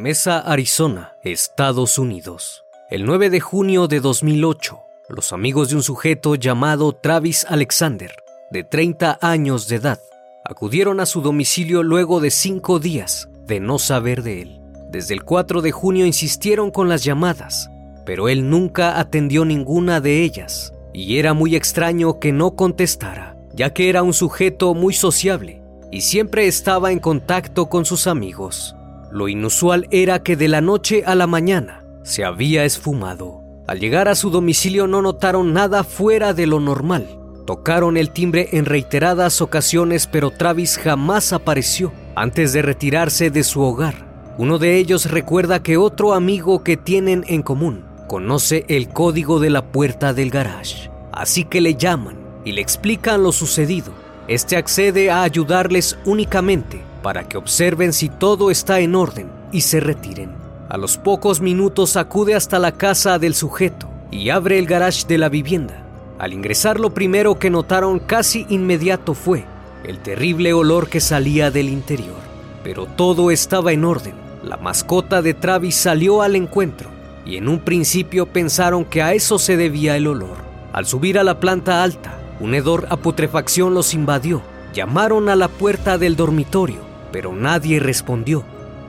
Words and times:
Mesa, 0.00 0.38
Arizona, 0.38 1.12
Estados 1.22 1.98
Unidos. 1.98 2.64
El 2.88 3.04
9 3.04 3.28
de 3.28 3.40
junio 3.40 3.86
de 3.86 4.00
2008, 4.00 4.80
los 5.10 5.34
amigos 5.34 5.68
de 5.68 5.76
un 5.76 5.82
sujeto 5.82 6.36
llamado 6.36 6.94
Travis 6.94 7.44
Alexander, 7.46 8.10
de 8.50 8.64
30 8.64 9.18
años 9.20 9.68
de 9.68 9.76
edad, 9.76 10.00
acudieron 10.42 11.00
a 11.00 11.06
su 11.06 11.20
domicilio 11.20 11.82
luego 11.82 12.20
de 12.20 12.30
cinco 12.30 12.78
días 12.78 13.28
de 13.46 13.60
no 13.60 13.78
saber 13.78 14.22
de 14.22 14.40
él. 14.40 14.60
Desde 14.90 15.12
el 15.12 15.22
4 15.22 15.60
de 15.60 15.70
junio 15.70 16.06
insistieron 16.06 16.70
con 16.70 16.88
las 16.88 17.04
llamadas, 17.04 17.68
pero 18.06 18.30
él 18.30 18.48
nunca 18.48 18.98
atendió 18.98 19.44
ninguna 19.44 20.00
de 20.00 20.22
ellas, 20.22 20.72
y 20.94 21.18
era 21.18 21.34
muy 21.34 21.54
extraño 21.54 22.18
que 22.18 22.32
no 22.32 22.56
contestara, 22.56 23.36
ya 23.52 23.74
que 23.74 23.90
era 23.90 24.02
un 24.02 24.14
sujeto 24.14 24.72
muy 24.72 24.94
sociable 24.94 25.60
y 25.90 26.02
siempre 26.02 26.46
estaba 26.46 26.92
en 26.92 27.00
contacto 27.00 27.68
con 27.68 27.84
sus 27.84 28.06
amigos. 28.06 28.76
Lo 29.12 29.26
inusual 29.26 29.88
era 29.90 30.22
que 30.22 30.36
de 30.36 30.46
la 30.46 30.60
noche 30.60 31.02
a 31.04 31.16
la 31.16 31.26
mañana 31.26 31.84
se 32.04 32.24
había 32.24 32.64
esfumado. 32.64 33.42
Al 33.66 33.80
llegar 33.80 34.08
a 34.08 34.14
su 34.14 34.30
domicilio 34.30 34.86
no 34.86 35.02
notaron 35.02 35.52
nada 35.52 35.82
fuera 35.82 36.32
de 36.32 36.46
lo 36.46 36.60
normal. 36.60 37.18
Tocaron 37.44 37.96
el 37.96 38.10
timbre 38.10 38.50
en 38.52 38.66
reiteradas 38.66 39.40
ocasiones, 39.40 40.06
pero 40.06 40.30
Travis 40.30 40.78
jamás 40.78 41.32
apareció 41.32 41.92
antes 42.14 42.52
de 42.52 42.62
retirarse 42.62 43.30
de 43.30 43.42
su 43.42 43.62
hogar. 43.62 44.34
Uno 44.38 44.58
de 44.58 44.76
ellos 44.76 45.10
recuerda 45.10 45.62
que 45.62 45.76
otro 45.76 46.14
amigo 46.14 46.62
que 46.62 46.76
tienen 46.76 47.24
en 47.26 47.42
común 47.42 47.84
conoce 48.06 48.64
el 48.68 48.88
código 48.88 49.40
de 49.40 49.50
la 49.50 49.72
puerta 49.72 50.14
del 50.14 50.30
garage. 50.30 50.90
Así 51.12 51.44
que 51.44 51.60
le 51.60 51.74
llaman 51.74 52.16
y 52.44 52.52
le 52.52 52.60
explican 52.60 53.24
lo 53.24 53.32
sucedido. 53.32 53.92
Este 54.28 54.56
accede 54.56 55.10
a 55.10 55.22
ayudarles 55.22 55.98
únicamente 56.04 56.89
para 57.02 57.28
que 57.28 57.36
observen 57.36 57.92
si 57.92 58.08
todo 58.08 58.50
está 58.50 58.80
en 58.80 58.94
orden 58.94 59.30
y 59.52 59.62
se 59.62 59.80
retiren. 59.80 60.30
A 60.68 60.76
los 60.76 60.98
pocos 60.98 61.40
minutos 61.40 61.96
acude 61.96 62.34
hasta 62.34 62.58
la 62.58 62.72
casa 62.72 63.18
del 63.18 63.34
sujeto 63.34 63.88
y 64.10 64.30
abre 64.30 64.58
el 64.58 64.66
garage 64.66 65.06
de 65.06 65.18
la 65.18 65.28
vivienda. 65.28 65.82
Al 66.18 66.32
ingresar 66.32 66.78
lo 66.78 66.90
primero 66.94 67.38
que 67.38 67.50
notaron 67.50 67.98
casi 67.98 68.46
inmediato 68.50 69.14
fue 69.14 69.44
el 69.84 69.98
terrible 69.98 70.52
olor 70.52 70.88
que 70.88 71.00
salía 71.00 71.50
del 71.50 71.70
interior. 71.70 72.20
Pero 72.62 72.86
todo 72.86 73.30
estaba 73.30 73.72
en 73.72 73.84
orden. 73.84 74.14
La 74.44 74.58
mascota 74.58 75.22
de 75.22 75.34
Travis 75.34 75.74
salió 75.74 76.22
al 76.22 76.36
encuentro 76.36 76.90
y 77.24 77.36
en 77.36 77.48
un 77.48 77.60
principio 77.60 78.26
pensaron 78.26 78.84
que 78.84 79.02
a 79.02 79.14
eso 79.14 79.38
se 79.38 79.56
debía 79.56 79.96
el 79.96 80.06
olor. 80.06 80.36
Al 80.72 80.86
subir 80.86 81.18
a 81.18 81.24
la 81.24 81.40
planta 81.40 81.82
alta, 81.82 82.18
un 82.38 82.54
hedor 82.54 82.86
a 82.90 82.96
putrefacción 82.96 83.74
los 83.74 83.92
invadió. 83.94 84.42
Llamaron 84.72 85.28
a 85.28 85.36
la 85.36 85.48
puerta 85.48 85.98
del 85.98 86.14
dormitorio 86.14 86.89
pero 87.12 87.32
nadie 87.32 87.80
respondió. 87.80 88.44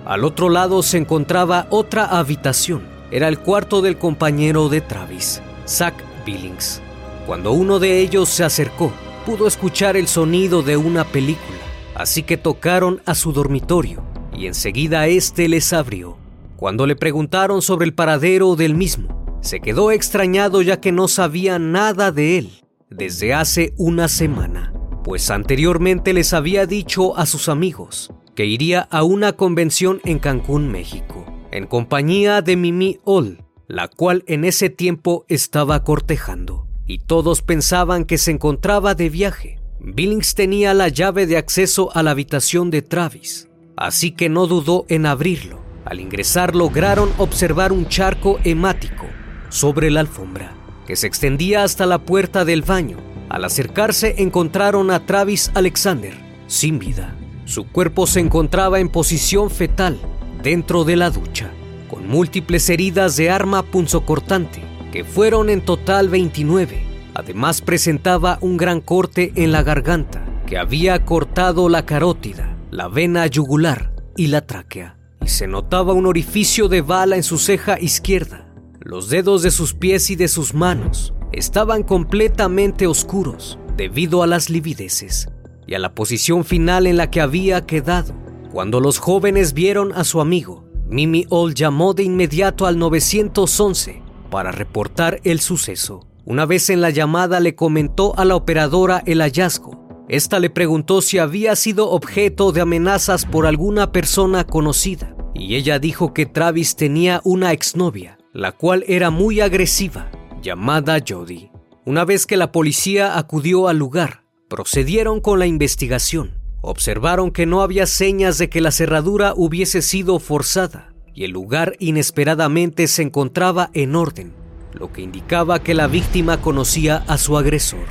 Al 0.06 0.24
otro 0.24 0.50
lado 0.50 0.84
se 0.84 0.98
encontraba 0.98 1.68
otra 1.70 2.06
habitación. 2.06 2.82
Era 3.12 3.28
el 3.28 3.40
cuarto 3.40 3.82
del 3.82 3.98
compañero 3.98 4.70
de 4.70 4.82
Travis, 4.82 5.42
Zach 5.68 5.96
Billings. 6.26 6.82
Cuando 7.26 7.52
uno 7.52 7.80
de 7.80 8.00
ellos 8.00 8.30
se 8.30 8.44
acercó, 8.44 8.92
pudo 9.26 9.48
escuchar 9.48 9.96
el 9.96 10.08
sonido 10.08 10.64
de 10.64 10.78
una 10.78 11.04
película, 11.04 11.60
así 11.96 12.24
que 12.24 12.38
tocaron 12.38 13.02
a 13.06 13.16
su 13.16 13.32
dormitorio 13.32 14.04
y 14.34 14.48
enseguida 14.48 15.08
éste 15.08 15.48
les 15.48 15.72
abrió. 15.74 16.18
Cuando 16.58 16.86
le 16.86 16.96
preguntaron 16.96 17.62
sobre 17.62 17.86
el 17.86 17.94
paradero 17.94 18.56
del 18.56 18.76
mismo, 18.76 19.40
se 19.42 19.60
quedó 19.60 19.92
extrañado 19.92 20.62
ya 20.62 20.80
que 20.80 20.92
no 20.92 21.08
sabía 21.08 21.60
nada 21.60 22.12
de 22.12 22.38
él 22.38 22.52
desde 22.90 23.34
hace 23.34 23.74
una 23.78 24.08
semana 24.08 24.74
pues 25.04 25.30
anteriormente 25.30 26.14
les 26.14 26.34
había 26.34 26.66
dicho 26.66 27.18
a 27.18 27.26
sus 27.26 27.50
amigos 27.50 28.12
que 28.36 28.46
iría 28.46 28.82
a 28.92 29.04
una 29.04 29.34
convención 29.34 30.00
en 30.06 30.20
Cancún, 30.20 30.72
México, 30.72 31.26
en 31.52 31.68
compañía 31.68 32.42
de 32.42 32.56
Mimi 32.56 33.00
All, 33.04 33.44
la 33.68 33.88
cual 33.88 34.24
en 34.28 34.46
ese 34.46 34.70
tiempo 34.70 35.26
estaba 35.28 35.84
cortejando, 35.84 36.68
y 36.88 37.00
todos 37.00 37.42
pensaban 37.42 38.06
que 38.06 38.18
se 38.18 38.32
encontraba 38.32 38.96
de 38.96 39.10
viaje. 39.10 39.60
Billings 39.80 40.36
tenía 40.36 40.74
la 40.74 40.88
llave 40.88 41.28
de 41.28 41.38
acceso 41.38 41.90
a 41.94 42.04
la 42.04 42.12
habitación 42.12 42.70
de 42.70 42.82
Travis, 42.82 43.50
así 43.76 44.12
que 44.12 44.30
no 44.30 44.48
dudó 44.48 44.86
en 44.88 45.06
abrirlo. 45.06 45.60
Al 45.84 46.00
ingresar 46.00 46.56
lograron 46.56 47.10
observar 47.18 47.74
un 47.74 47.88
charco 47.88 48.40
hemático 48.44 49.08
sobre 49.50 49.90
la 49.90 50.00
alfombra, 50.00 50.56
que 50.88 50.96
se 50.96 51.08
extendía 51.08 51.64
hasta 51.64 51.86
la 51.86 52.00
puerta 52.00 52.46
del 52.46 52.62
baño 52.62 53.11
al 53.32 53.46
acercarse 53.46 54.16
encontraron 54.18 54.92
a 54.92 55.06
Travis 55.06 55.52
Alexander 55.54 56.14
sin 56.48 56.80
vida. 56.80 57.16
Su 57.46 57.66
cuerpo 57.66 58.06
se 58.06 58.20
encontraba 58.20 58.82
en 58.82 58.90
posición 58.90 59.50
fetal 59.50 59.98
dentro 60.44 60.84
de 60.84 60.98
la 60.98 61.10
ducha, 61.12 61.50
con 61.90 62.10
múltiples 62.10 62.70
heridas 62.70 63.16
de 63.16 63.30
arma 63.30 63.64
punzocortante, 63.64 64.62
que 64.92 65.06
fueron 65.06 65.50
en 65.50 65.62
total 65.62 66.10
29. 66.10 66.84
Además 67.14 67.62
presentaba 67.62 68.38
un 68.42 68.58
gran 68.58 68.82
corte 68.82 69.32
en 69.36 69.54
la 69.54 69.64
garganta, 69.64 70.26
que 70.46 70.58
había 70.58 71.06
cortado 71.06 71.70
la 71.70 71.86
carótida, 71.86 72.58
la 72.70 72.90
vena 72.90 73.26
yugular 73.28 73.94
y 74.18 74.28
la 74.28 74.42
tráquea, 74.42 74.98
y 75.24 75.30
se 75.30 75.48
notaba 75.48 75.94
un 75.94 76.06
orificio 76.06 76.68
de 76.68 76.82
bala 76.82 77.16
en 77.16 77.24
su 77.24 77.38
ceja 77.38 77.80
izquierda. 77.80 78.46
Los 78.82 79.10
dedos 79.10 79.42
de 79.42 79.52
sus 79.52 79.74
pies 79.74 80.10
y 80.10 80.18
de 80.18 80.28
sus 80.28 80.54
manos 80.54 81.14
estaban 81.32 81.84
completamente 81.84 82.88
oscuros 82.88 83.58
debido 83.78 84.24
a 84.24 84.28
las 84.28 84.50
livideces 84.50 85.30
y 85.66 85.74
a 85.74 85.80
la 85.80 85.96
posición 85.96 86.46
final 86.46 86.88
en 86.88 86.98
la 86.98 87.10
que 87.10 87.22
había 87.22 87.66
quedado. 87.66 88.14
Cuando 88.52 88.80
los 88.80 88.98
jóvenes 89.00 89.54
vieron 89.54 89.94
a 89.94 90.04
su 90.04 90.20
amigo, 90.22 90.66
Mimi 90.88 91.26
All 91.30 91.54
llamó 91.54 91.94
de 91.94 92.04
inmediato 92.04 92.66
al 92.66 92.78
911 92.78 94.02
para 94.30 94.52
reportar 94.52 95.22
el 95.24 95.40
suceso. 95.40 96.06
Una 96.26 96.46
vez 96.46 96.70
en 96.70 96.82
la 96.82 96.90
llamada 96.90 97.40
le 97.40 97.56
comentó 97.56 98.18
a 98.18 98.26
la 98.26 98.36
operadora 98.36 99.02
el 99.06 99.22
hallazgo. 99.22 100.06
Esta 100.10 100.40
le 100.40 100.50
preguntó 100.50 101.02
si 101.02 101.18
había 101.18 101.56
sido 101.56 101.90
objeto 101.90 102.52
de 102.52 102.62
amenazas 102.62 103.26
por 103.26 103.46
alguna 103.46 103.92
persona 103.92 104.46
conocida 104.46 105.16
y 105.34 105.56
ella 105.56 105.80
dijo 105.80 106.14
que 106.14 106.26
Travis 106.26 106.76
tenía 106.76 107.22
una 107.24 107.52
exnovia, 107.52 108.18
la 108.34 108.52
cual 108.52 108.84
era 108.88 109.10
muy 109.10 109.42
agresiva, 109.42 110.12
llamada 110.42 110.98
Jody. 111.08 111.52
Una 111.86 112.04
vez 112.04 112.26
que 112.26 112.38
la 112.38 112.52
policía 112.52 113.18
acudió 113.18 113.68
al 113.68 113.78
lugar, 113.78 114.24
procedieron 114.50 115.22
con 115.22 115.40
la 115.40 115.46
investigación. 115.46 116.42
Observaron 116.62 117.32
que 117.32 117.46
no 117.46 117.62
había 117.62 117.86
señas 117.86 118.38
de 118.38 118.50
que 118.50 118.62
la 118.62 118.72
cerradura 118.72 119.34
hubiese 119.36 119.82
sido 119.82 120.20
forzada 120.20 120.94
y 121.14 121.24
el 121.24 121.32
lugar 121.32 121.76
inesperadamente 121.80 122.88
se 122.88 123.02
encontraba 123.02 123.70
en 123.74 123.96
orden, 123.96 124.34
lo 124.74 124.92
que 124.92 125.02
indicaba 125.02 125.62
que 125.62 125.74
la 125.74 125.88
víctima 125.88 126.42
conocía 126.42 127.04
a 127.08 127.18
su 127.18 127.38
agresor, 127.38 127.86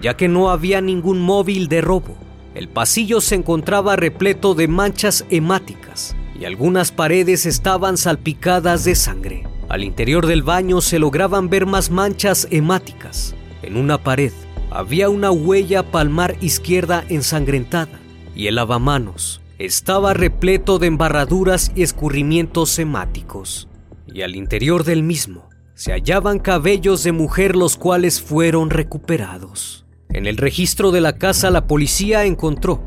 ya 0.00 0.16
que 0.16 0.28
no 0.28 0.50
había 0.50 0.80
ningún 0.80 1.20
móvil 1.20 1.68
de 1.68 1.80
robo. 1.80 2.16
El 2.54 2.68
pasillo 2.68 3.20
se 3.20 3.34
encontraba 3.34 3.96
repleto 3.96 4.54
de 4.54 4.68
manchas 4.68 5.24
hemáticas 5.30 6.14
y 6.38 6.44
algunas 6.44 6.92
paredes 6.92 7.46
estaban 7.46 7.96
salpicadas 7.96 8.84
de 8.84 8.94
sangre. 8.94 9.51
Al 9.68 9.84
interior 9.84 10.26
del 10.26 10.42
baño 10.42 10.80
se 10.80 10.98
lograban 10.98 11.48
ver 11.48 11.66
más 11.66 11.90
manchas 11.90 12.46
hemáticas. 12.50 13.34
En 13.62 13.76
una 13.76 13.98
pared 13.98 14.32
había 14.70 15.08
una 15.08 15.30
huella 15.30 15.82
palmar 15.82 16.36
izquierda 16.40 17.04
ensangrentada 17.08 18.00
y 18.34 18.46
el 18.46 18.56
lavamanos 18.56 19.40
estaba 19.58 20.14
repleto 20.14 20.78
de 20.78 20.88
embarraduras 20.88 21.70
y 21.74 21.82
escurrimientos 21.82 22.70
semáticos, 22.70 23.68
y 24.12 24.22
al 24.22 24.34
interior 24.34 24.82
del 24.82 25.02
mismo 25.02 25.48
se 25.74 25.92
hallaban 25.92 26.38
cabellos 26.38 27.04
de 27.04 27.12
mujer 27.12 27.54
los 27.54 27.76
cuales 27.76 28.20
fueron 28.20 28.70
recuperados. 28.70 29.84
En 30.08 30.26
el 30.26 30.36
registro 30.36 30.90
de 30.90 31.00
la 31.00 31.16
casa 31.16 31.50
la 31.50 31.66
policía 31.66 32.24
encontró 32.24 32.82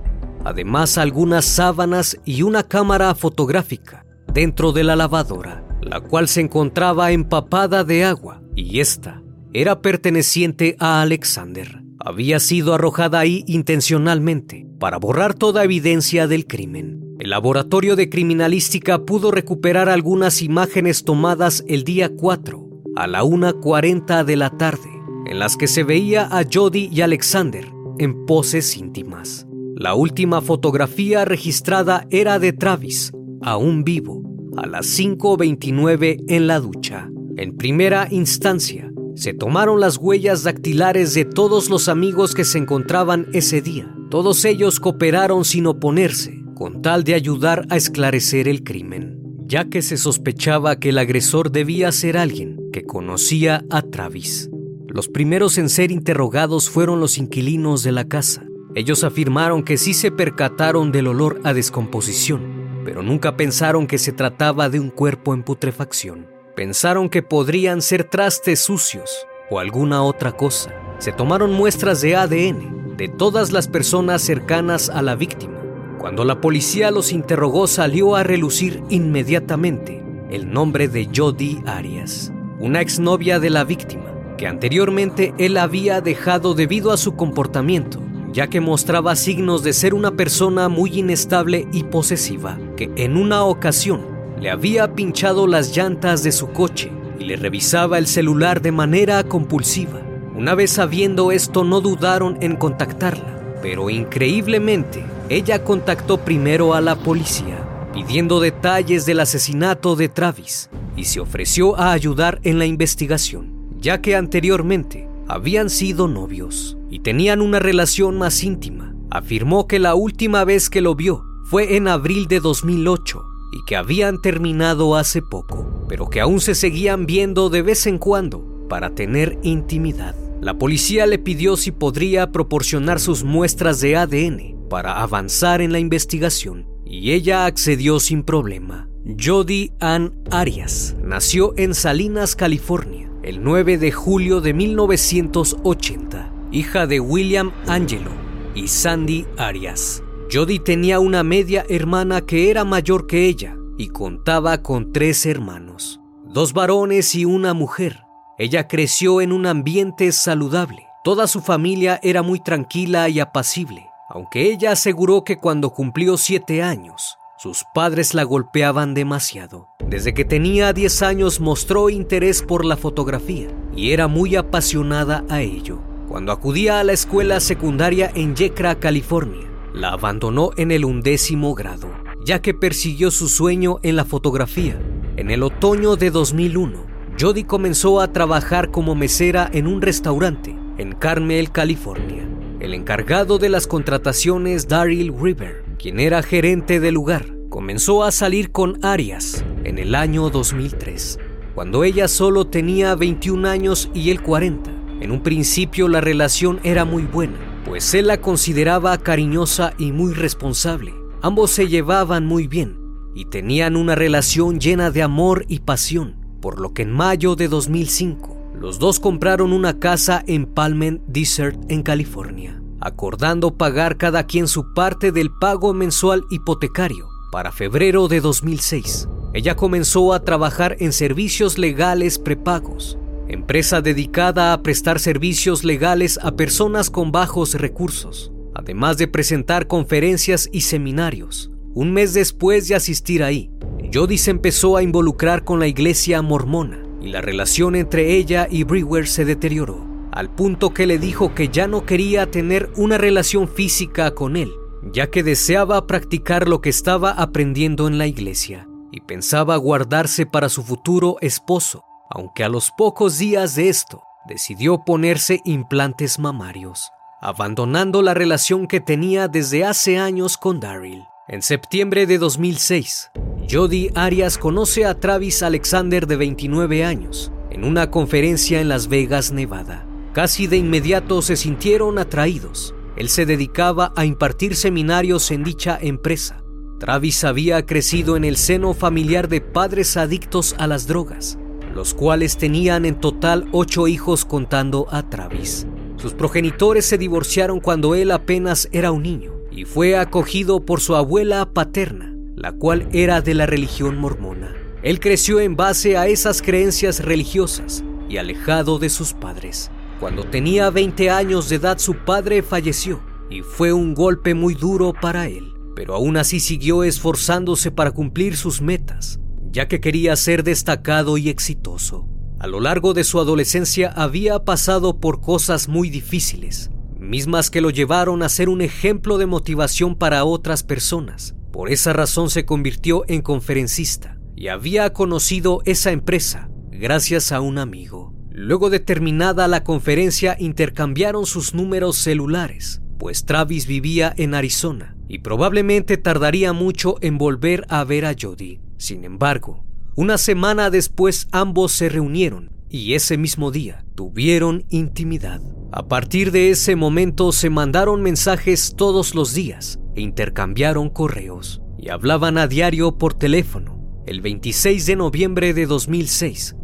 además 0.45 0.99
algunas 0.99 1.43
sábanas 1.43 2.19
y 2.23 2.43
una 2.43 2.63
cámara 2.63 3.15
fotográfica 3.15 4.05
dentro 4.31 4.71
de 4.71 4.83
la 4.83 4.95
lavadora, 4.95 5.64
la 5.85 6.01
cual 6.01 6.27
se 6.27 6.41
encontraba 6.41 7.11
empapada 7.11 7.83
de 7.83 8.03
agua 8.03 8.41
y 8.55 8.79
esta 8.79 9.21
era 9.53 9.81
perteneciente 9.81 10.75
a 10.79 11.01
Alexander 11.01 11.85
había 12.05 12.39
sido 12.39 12.75
arrojada 12.75 13.19
ahí 13.19 13.43
intencionalmente 13.47 14.67
para 14.79 14.97
borrar 14.97 15.33
toda 15.33 15.63
evidencia 15.63 16.27
del 16.27 16.45
crimen. 16.45 17.01
El 17.19 17.31
laboratorio 17.31 17.95
de 17.95 18.09
criminalística 18.09 19.05
pudo 19.05 19.31
recuperar 19.31 19.89
algunas 19.89 20.43
imágenes 20.43 21.03
tomadas 21.03 21.63
el 21.67 21.83
día 21.83 22.09
4 22.15 22.63
a 22.95 23.07
la 23.07 23.23
1.40 23.23 24.23
de 24.23 24.35
la 24.35 24.51
tarde, 24.51 24.89
en 25.25 25.39
las 25.39 25.57
que 25.57 25.65
se 25.65 25.83
veía 25.83 26.27
a 26.31 26.43
Jody 26.51 26.89
y 26.91 27.01
Alexander 27.01 27.65
en 27.97 28.25
poses 28.25 28.77
íntimas. 28.77 29.47
La 29.75 29.95
última 29.95 30.41
fotografía 30.41 31.25
registrada 31.25 32.05
era 32.11 32.37
de 32.37 32.53
Travis, 32.53 33.13
aún 33.41 33.83
vivo, 33.83 34.21
a 34.57 34.65
las 34.65 34.87
5.29 34.99 36.23
en 36.27 36.47
la 36.47 36.59
ducha. 36.59 37.09
En 37.37 37.57
primera 37.57 38.07
instancia, 38.11 38.91
se 39.15 39.33
tomaron 39.33 39.79
las 39.79 39.97
huellas 39.97 40.43
dactilares 40.43 41.13
de 41.13 41.25
todos 41.25 41.69
los 41.69 41.87
amigos 41.87 42.35
que 42.35 42.43
se 42.43 42.57
encontraban 42.57 43.27
ese 43.33 43.61
día. 43.61 43.93
Todos 44.09 44.43
ellos 44.45 44.79
cooperaron 44.79 45.45
sin 45.45 45.67
oponerse, 45.67 46.43
con 46.53 46.81
tal 46.81 47.03
de 47.03 47.13
ayudar 47.13 47.65
a 47.69 47.77
esclarecer 47.77 48.47
el 48.47 48.63
crimen, 48.63 49.19
ya 49.45 49.65
que 49.65 49.81
se 49.81 49.97
sospechaba 49.97 50.79
que 50.79 50.89
el 50.89 50.97
agresor 50.97 51.51
debía 51.51 51.91
ser 51.91 52.17
alguien 52.17 52.59
que 52.71 52.83
conocía 52.83 53.63
a 53.69 53.81
Travis. 53.81 54.49
Los 54.87 55.07
primeros 55.07 55.57
en 55.57 55.69
ser 55.69 55.91
interrogados 55.91 56.69
fueron 56.69 56.99
los 56.99 57.17
inquilinos 57.17 57.83
de 57.83 57.91
la 57.91 58.07
casa. 58.07 58.45
Ellos 58.75 59.03
afirmaron 59.03 59.63
que 59.63 59.77
sí 59.77 59.93
se 59.93 60.11
percataron 60.11 60.91
del 60.91 61.07
olor 61.07 61.39
a 61.43 61.53
descomposición, 61.53 62.54
pero 62.85 63.01
nunca 63.01 63.35
pensaron 63.35 63.87
que 63.87 63.97
se 63.97 64.13
trataba 64.13 64.69
de 64.69 64.79
un 64.79 64.91
cuerpo 64.91 65.33
en 65.33 65.41
putrefacción. 65.41 66.27
Pensaron 66.55 67.09
que 67.09 67.23
podrían 67.23 67.81
ser 67.81 68.05
trastes 68.05 68.59
sucios 68.59 69.27
o 69.49 69.59
alguna 69.59 70.03
otra 70.03 70.31
cosa. 70.31 70.71
Se 70.99 71.11
tomaron 71.11 71.51
muestras 71.51 71.99
de 72.01 72.15
ADN 72.15 72.95
de 72.95 73.09
todas 73.09 73.51
las 73.51 73.67
personas 73.67 74.21
cercanas 74.21 74.89
a 74.89 75.01
la 75.01 75.15
víctima. 75.15 75.59
Cuando 75.99 76.23
la 76.23 76.39
policía 76.39 76.91
los 76.91 77.11
interrogó 77.11 77.67
salió 77.67 78.15
a 78.15 78.23
relucir 78.23 78.83
inmediatamente 78.89 80.03
el 80.29 80.51
nombre 80.51 80.87
de 80.87 81.09
Jody 81.13 81.61
Arias, 81.65 82.31
una 82.59 82.81
exnovia 82.81 83.39
de 83.39 83.49
la 83.49 83.63
víctima, 83.63 84.13
que 84.37 84.47
anteriormente 84.47 85.33
él 85.37 85.57
había 85.57 86.01
dejado 86.01 86.53
debido 86.53 86.91
a 86.91 86.97
su 86.97 87.15
comportamiento, 87.15 87.99
ya 88.35 88.47
que 88.47 88.59
mostraba 88.59 89.15
signos 89.15 89.63
de 89.63 89.71
ser 89.71 89.93
una 89.93 90.11
persona 90.11 90.67
muy 90.67 90.99
inestable 90.99 91.69
y 91.71 91.83
posesiva, 91.83 92.59
que 92.75 92.91
en 92.97 93.15
una 93.15 93.45
ocasión 93.45 94.01
le 94.41 94.49
había 94.49 94.93
pinchado 94.93 95.47
las 95.47 95.73
llantas 95.73 96.21
de 96.21 96.33
su 96.33 96.49
coche 96.49 96.91
y 97.17 97.23
le 97.23 97.37
revisaba 97.37 97.97
el 97.97 98.07
celular 98.07 98.61
de 98.61 98.73
manera 98.73 99.23
compulsiva. 99.23 100.01
Una 100.35 100.53
vez 100.53 100.71
sabiendo 100.71 101.31
esto 101.31 101.63
no 101.63 101.79
dudaron 101.79 102.37
en 102.41 102.57
contactarla, 102.57 103.39
pero 103.61 103.89
increíblemente 103.89 105.05
ella 105.29 105.63
contactó 105.63 106.17
primero 106.17 106.73
a 106.73 106.81
la 106.81 106.97
policía 106.97 107.65
pidiendo 107.93 108.41
detalles 108.41 109.05
del 109.05 109.21
asesinato 109.21 109.95
de 109.95 110.09
Travis 110.09 110.69
y 110.97 111.05
se 111.05 111.21
ofreció 111.21 111.79
a 111.79 111.93
ayudar 111.93 112.41
en 112.43 112.59
la 112.59 112.65
investigación, 112.65 113.53
ya 113.79 114.01
que 114.01 114.17
anteriormente 114.17 115.07
habían 115.27 115.69
sido 115.69 116.07
novios 116.07 116.77
y 116.89 116.99
tenían 116.99 117.41
una 117.41 117.59
relación 117.59 118.17
más 118.17 118.43
íntima. 118.43 118.95
Afirmó 119.09 119.67
que 119.67 119.79
la 119.79 119.95
última 119.95 120.43
vez 120.43 120.69
que 120.69 120.81
lo 120.81 120.95
vio 120.95 121.23
fue 121.45 121.75
en 121.75 121.87
abril 121.87 122.27
de 122.27 122.39
2008 122.39 123.21
y 123.53 123.65
que 123.65 123.75
habían 123.75 124.21
terminado 124.21 124.95
hace 124.95 125.21
poco, 125.21 125.85
pero 125.87 126.09
que 126.09 126.21
aún 126.21 126.41
se 126.41 126.55
seguían 126.55 127.05
viendo 127.05 127.49
de 127.49 127.61
vez 127.61 127.87
en 127.87 127.97
cuando 127.97 128.67
para 128.67 128.95
tener 128.95 129.37
intimidad. 129.43 130.15
La 130.41 130.57
policía 130.57 131.05
le 131.05 131.17
pidió 131.17 131.55
si 131.55 131.71
podría 131.71 132.31
proporcionar 132.31 132.99
sus 132.99 133.23
muestras 133.23 133.79
de 133.79 133.95
ADN 133.95 134.67
para 134.69 135.01
avanzar 135.01 135.61
en 135.61 135.71
la 135.71 135.79
investigación 135.79 136.67
y 136.85 137.13
ella 137.13 137.45
accedió 137.45 137.99
sin 137.99 138.23
problema. 138.23 138.89
Jody 139.19 139.71
Ann 139.79 140.13
Arias 140.31 140.95
nació 141.03 141.53
en 141.57 141.75
Salinas, 141.75 142.35
California, 142.35 143.09
el 143.25 143.43
9 143.43 143.79
de 143.79 143.91
julio 143.91 144.39
de 144.39 144.53
1980, 144.53 146.31
hija 146.51 146.85
de 146.85 146.99
William 146.99 147.51
Angelo 147.65 148.11
y 148.53 148.67
Sandy 148.67 149.25
Arias. 149.35 150.03
Jody 150.31 150.59
tenía 150.59 150.99
una 150.99 151.23
media 151.23 151.65
hermana 151.67 152.21
que 152.21 152.51
era 152.51 152.63
mayor 152.65 153.07
que 153.07 153.25
ella 153.25 153.57
y 153.79 153.87
contaba 153.87 154.61
con 154.61 154.93
tres 154.93 155.25
hermanos, 155.25 155.99
dos 156.23 156.53
varones 156.53 157.15
y 157.15 157.25
una 157.25 157.55
mujer. 157.55 158.03
Ella 158.37 158.67
creció 158.67 159.21
en 159.21 159.31
un 159.31 159.47
ambiente 159.47 160.11
saludable. 160.11 160.85
Toda 161.03 161.25
su 161.25 161.41
familia 161.41 161.99
era 162.03 162.21
muy 162.21 162.39
tranquila 162.39 163.09
y 163.09 163.19
apacible, 163.19 163.87
aunque 164.07 164.51
ella 164.51 164.73
aseguró 164.73 165.23
que 165.23 165.37
cuando 165.37 165.71
cumplió 165.71 166.17
siete 166.17 166.61
años, 166.61 167.17
sus 167.45 167.63
padres 167.75 168.15
la 168.15 168.23
golpeaban 168.23 168.95
demasiado. 168.95 169.67
Desde 169.87 170.15
que 170.15 170.25
tenía 170.25 170.73
10 170.73 171.03
años 171.03 171.39
mostró 171.39 171.91
interés 171.91 172.41
por 172.41 172.65
la 172.65 172.75
fotografía 172.75 173.49
y 173.75 173.91
era 173.91 174.07
muy 174.07 174.35
apasionada 174.35 175.23
a 175.29 175.41
ello. 175.41 175.79
Cuando 176.07 176.31
acudía 176.31 176.79
a 176.79 176.83
la 176.83 176.93
escuela 176.93 177.39
secundaria 177.39 178.11
en 178.15 178.35
Yecra, 178.35 178.79
California, 178.79 179.47
la 179.75 179.89
abandonó 179.89 180.53
en 180.57 180.71
el 180.71 180.85
undécimo 180.85 181.53
grado, 181.53 181.91
ya 182.25 182.41
que 182.41 182.55
persiguió 182.55 183.11
su 183.11 183.29
sueño 183.29 183.77
en 183.83 183.95
la 183.95 184.05
fotografía. 184.05 184.81
En 185.15 185.29
el 185.29 185.43
otoño 185.43 185.97
de 185.97 186.09
2001, 186.09 186.83
Jody 187.19 187.43
comenzó 187.43 188.01
a 188.01 188.11
trabajar 188.11 188.71
como 188.71 188.95
mesera 188.95 189.47
en 189.53 189.67
un 189.67 189.83
restaurante 189.83 190.57
en 190.79 190.93
Carmel, 190.93 191.51
California. 191.51 192.27
El 192.59 192.73
encargado 192.73 193.37
de 193.37 193.49
las 193.49 193.67
contrataciones, 193.67 194.67
Daryl 194.67 195.13
River, 195.15 195.63
quien 195.77 195.99
era 195.99 196.23
gerente 196.23 196.79
del 196.79 196.95
lugar, 196.95 197.34
comenzó 197.55 198.03
a 198.03 198.11
salir 198.11 198.51
con 198.51 198.83
Arias 198.83 199.45
en 199.63 199.77
el 199.77 199.95
año 199.95 200.29
2003, 200.29 201.19
cuando 201.53 201.85
ella 201.85 202.09
solo 202.09 202.47
tenía 202.47 202.95
21 202.95 203.47
años 203.47 203.89
y 203.93 204.09
él 204.09 204.21
40. 204.21 204.69
En 204.99 205.09
un 205.09 205.23
principio 205.23 205.87
la 205.87 206.01
relación 206.01 206.59
era 206.63 206.83
muy 206.83 207.03
buena, 207.03 207.37
pues 207.63 207.93
él 207.93 208.07
la 208.07 208.19
consideraba 208.19 208.97
cariñosa 208.97 209.73
y 209.77 209.93
muy 209.93 210.13
responsable. 210.13 210.93
Ambos 211.21 211.49
se 211.51 211.69
llevaban 211.69 212.25
muy 212.25 212.47
bien 212.47 212.77
y 213.15 213.23
tenían 213.23 213.77
una 213.77 213.95
relación 213.95 214.59
llena 214.59 214.91
de 214.91 215.01
amor 215.01 215.45
y 215.47 215.59
pasión. 215.59 216.17
por 216.41 216.59
lo 216.59 216.73
que 216.73 216.81
en 216.81 216.91
mayo 216.91 217.37
de 217.37 217.47
2005 217.47 218.51
los 218.59 218.79
dos 218.79 218.99
compraron 218.99 219.53
una 219.53 219.79
casa 219.79 220.25
en 220.27 220.45
Palmen 220.45 221.01
Desert 221.07 221.57
en 221.69 221.83
California, 221.83 222.61
acordando 222.81 223.55
pagar 223.55 223.95
cada 223.95 224.25
quien 224.25 224.49
su 224.49 224.73
parte 224.73 225.13
del 225.13 225.31
pago 225.31 225.73
mensual 225.73 226.25
hipotecario 226.29 227.14
para 227.35 227.51
febrero 227.51 228.07
de 228.07 228.21
2006. 228.21 229.09
Ella 229.33 229.57
comenzó 229.57 230.13
a 230.13 230.23
trabajar 230.23 230.77
en 230.79 230.93
servicios 230.93 231.57
legales 231.57 232.17
prepagos, 232.17 232.97
empresa 233.27 233.81
dedicada 233.81 234.53
a 234.53 234.63
prestar 234.63 235.01
servicios 235.01 235.65
legales 235.65 236.17
a 236.23 236.37
personas 236.37 236.89
con 236.89 237.11
bajos 237.11 237.55
recursos, 237.55 238.31
además 238.53 238.97
de 238.97 239.09
presentar 239.09 239.67
conferencias 239.67 240.47
y 240.53 240.61
seminarios. 240.61 241.51
Un 241.73 241.91
mes 241.91 242.13
después 242.13 242.69
de 242.69 242.75
asistir 242.75 243.21
ahí, 243.21 243.51
Jody 243.93 244.17
se 244.17 244.31
empezó 244.31 244.77
a 244.77 244.81
involucrar 244.81 245.43
con 245.43 245.59
la 245.59 245.67
iglesia 245.67 246.21
mormona 246.21 246.85
y 247.01 247.09
la 247.09 247.19
relación 247.19 247.75
entre 247.75 248.15
ella 248.15 248.47
y 248.49 248.63
Brewer 248.63 249.09
se 249.09 249.25
deterioró, 249.25 249.85
al 250.13 250.33
punto 250.33 250.73
que 250.73 250.87
le 250.87 250.99
dijo 250.99 251.35
que 251.35 251.49
ya 251.49 251.67
no 251.67 251.85
quería 251.85 252.31
tener 252.31 252.69
una 252.77 252.97
relación 252.97 253.49
física 253.49 254.11
con 254.11 254.37
él, 254.37 254.53
ya 254.93 255.09
que 255.09 255.23
deseaba 255.23 255.87
practicar 255.87 256.47
lo 256.47 256.61
que 256.61 256.69
estaba 256.69 257.11
aprendiendo 257.11 257.87
en 257.87 257.97
la 257.97 258.07
iglesia 258.07 258.67
y 258.91 259.01
pensaba 259.01 259.57
guardarse 259.57 260.25
para 260.25 260.49
su 260.49 260.63
futuro 260.63 261.17
esposo, 261.21 261.83
aunque 262.09 262.43
a 262.43 262.49
los 262.49 262.71
pocos 262.71 263.17
días 263.17 263.55
de 263.55 263.69
esto 263.69 264.03
decidió 264.27 264.83
ponerse 264.85 265.41
implantes 265.45 266.19
mamarios, 266.19 266.91
abandonando 267.21 268.01
la 268.01 268.13
relación 268.13 268.67
que 268.67 268.79
tenía 268.79 269.27
desde 269.27 269.65
hace 269.65 269.97
años 269.97 270.37
con 270.37 270.59
Daryl. 270.59 271.03
En 271.27 271.41
septiembre 271.41 272.05
de 272.05 272.19
2006, 272.19 273.11
Jody 273.49 273.89
Arias 273.95 274.37
conoce 274.37 274.85
a 274.85 274.99
Travis 274.99 275.41
Alexander 275.41 276.05
de 276.05 276.15
29 276.15 276.85
años 276.85 277.31
en 277.49 277.63
una 277.63 277.89
conferencia 277.89 278.61
en 278.61 278.69
Las 278.69 278.87
Vegas, 278.87 279.31
Nevada. 279.31 279.87
Casi 280.13 280.47
de 280.47 280.57
inmediato 280.57 281.21
se 281.21 281.35
sintieron 281.35 281.99
atraídos. 281.99 282.75
Él 282.95 283.09
se 283.09 283.25
dedicaba 283.25 283.93
a 283.95 284.05
impartir 284.05 284.55
seminarios 284.55 285.31
en 285.31 285.43
dicha 285.43 285.77
empresa. 285.81 286.43
Travis 286.79 287.23
había 287.23 287.65
crecido 287.65 288.17
en 288.17 288.23
el 288.23 288.37
seno 288.37 288.73
familiar 288.73 289.27
de 289.27 289.41
padres 289.41 289.97
adictos 289.97 290.55
a 290.57 290.67
las 290.67 290.87
drogas, 290.87 291.37
los 291.73 291.93
cuales 291.93 292.37
tenían 292.37 292.85
en 292.85 292.95
total 292.99 293.47
ocho 293.51 293.87
hijos 293.87 294.25
contando 294.25 294.87
a 294.91 295.09
Travis. 295.09 295.67
Sus 295.97 296.13
progenitores 296.13 296.85
se 296.85 296.97
divorciaron 296.97 297.59
cuando 297.59 297.95
él 297.95 298.11
apenas 298.11 298.69
era 298.71 298.91
un 298.91 299.03
niño 299.03 299.33
y 299.51 299.65
fue 299.65 299.97
acogido 299.97 300.65
por 300.65 300.81
su 300.81 300.95
abuela 300.95 301.53
paterna, 301.53 302.13
la 302.35 302.51
cual 302.51 302.87
era 302.91 303.21
de 303.21 303.33
la 303.33 303.45
religión 303.45 303.97
mormona. 303.97 304.53
Él 304.83 304.99
creció 304.99 305.39
en 305.39 305.55
base 305.55 305.97
a 305.97 306.07
esas 306.07 306.41
creencias 306.41 307.03
religiosas 307.03 307.83
y 308.09 308.17
alejado 308.17 308.77
de 308.77 308.89
sus 308.89 309.13
padres. 309.13 309.71
Cuando 309.99 310.25
tenía 310.25 310.69
20 310.69 311.09
años 311.09 311.47
de 311.47 311.55
edad 311.55 311.77
su 311.77 311.95
padre 311.95 312.43
falleció 312.43 313.01
y 313.29 313.41
fue 313.41 313.71
un 313.71 313.93
golpe 313.93 314.33
muy 314.33 314.53
duro 314.53 314.93
para 314.93 315.27
él, 315.27 315.53
pero 315.75 315.95
aún 315.95 316.17
así 316.17 316.39
siguió 316.39 316.83
esforzándose 316.83 317.71
para 317.71 317.91
cumplir 317.91 318.35
sus 318.35 318.61
metas, 318.61 319.19
ya 319.51 319.67
que 319.67 319.79
quería 319.79 320.15
ser 320.17 320.43
destacado 320.43 321.17
y 321.17 321.29
exitoso. 321.29 322.07
A 322.39 322.47
lo 322.47 322.59
largo 322.59 322.93
de 322.93 323.05
su 323.05 323.19
adolescencia 323.19 323.89
había 323.95 324.43
pasado 324.43 324.99
por 324.99 325.21
cosas 325.21 325.69
muy 325.69 325.89
difíciles, 325.89 326.69
mismas 326.99 327.49
que 327.49 327.61
lo 327.61 327.69
llevaron 327.69 328.21
a 328.21 328.29
ser 328.29 328.49
un 328.49 328.61
ejemplo 328.61 329.17
de 329.17 329.27
motivación 329.27 329.95
para 329.95 330.25
otras 330.25 330.63
personas. 330.63 331.35
Por 331.53 331.71
esa 331.71 331.93
razón 331.93 332.29
se 332.29 332.45
convirtió 332.45 333.05
en 333.07 333.21
conferencista 333.21 334.17
y 334.35 334.49
había 334.49 334.91
conocido 334.91 335.61
esa 335.63 335.91
empresa 335.91 336.49
gracias 336.69 337.31
a 337.31 337.39
un 337.39 337.57
amigo. 337.57 338.14
Luego 338.37 338.69
de 338.69 338.81
terminada 338.81 339.47
la 339.47 339.63
conferencia 339.63 340.35
intercambiaron 340.37 341.25
sus 341.25 341.53
números 341.53 341.95
celulares, 341.95 342.81
pues 342.99 343.23
Travis 343.23 343.65
vivía 343.65 344.13
en 344.17 344.33
Arizona 344.33 344.97
y 345.07 345.19
probablemente 345.19 345.95
tardaría 345.95 346.51
mucho 346.51 346.97
en 346.99 347.17
volver 347.17 347.65
a 347.69 347.85
ver 347.85 348.03
a 348.03 348.13
Jody. 348.19 348.59
Sin 348.77 349.05
embargo, 349.05 349.63
una 349.95 350.17
semana 350.17 350.69
después 350.69 351.29
ambos 351.31 351.71
se 351.71 351.87
reunieron 351.87 352.51
y 352.69 352.95
ese 352.95 353.17
mismo 353.17 353.51
día 353.51 353.85
tuvieron 353.95 354.65
intimidad. 354.67 355.39
A 355.71 355.87
partir 355.87 356.33
de 356.33 356.49
ese 356.49 356.75
momento 356.75 357.31
se 357.31 357.49
mandaron 357.49 358.01
mensajes 358.01 358.73
todos 358.75 359.15
los 359.15 359.33
días 359.33 359.79
e 359.95 360.01
intercambiaron 360.01 360.89
correos 360.89 361.61
y 361.77 361.87
hablaban 361.87 362.37
a 362.37 362.47
diario 362.47 362.97
por 362.97 363.13
teléfono. 363.13 363.81
El 364.05 364.19
26 364.19 364.87
de 364.87 364.95
noviembre 364.97 365.53
de 365.53 365.67
2006, 365.67 366.57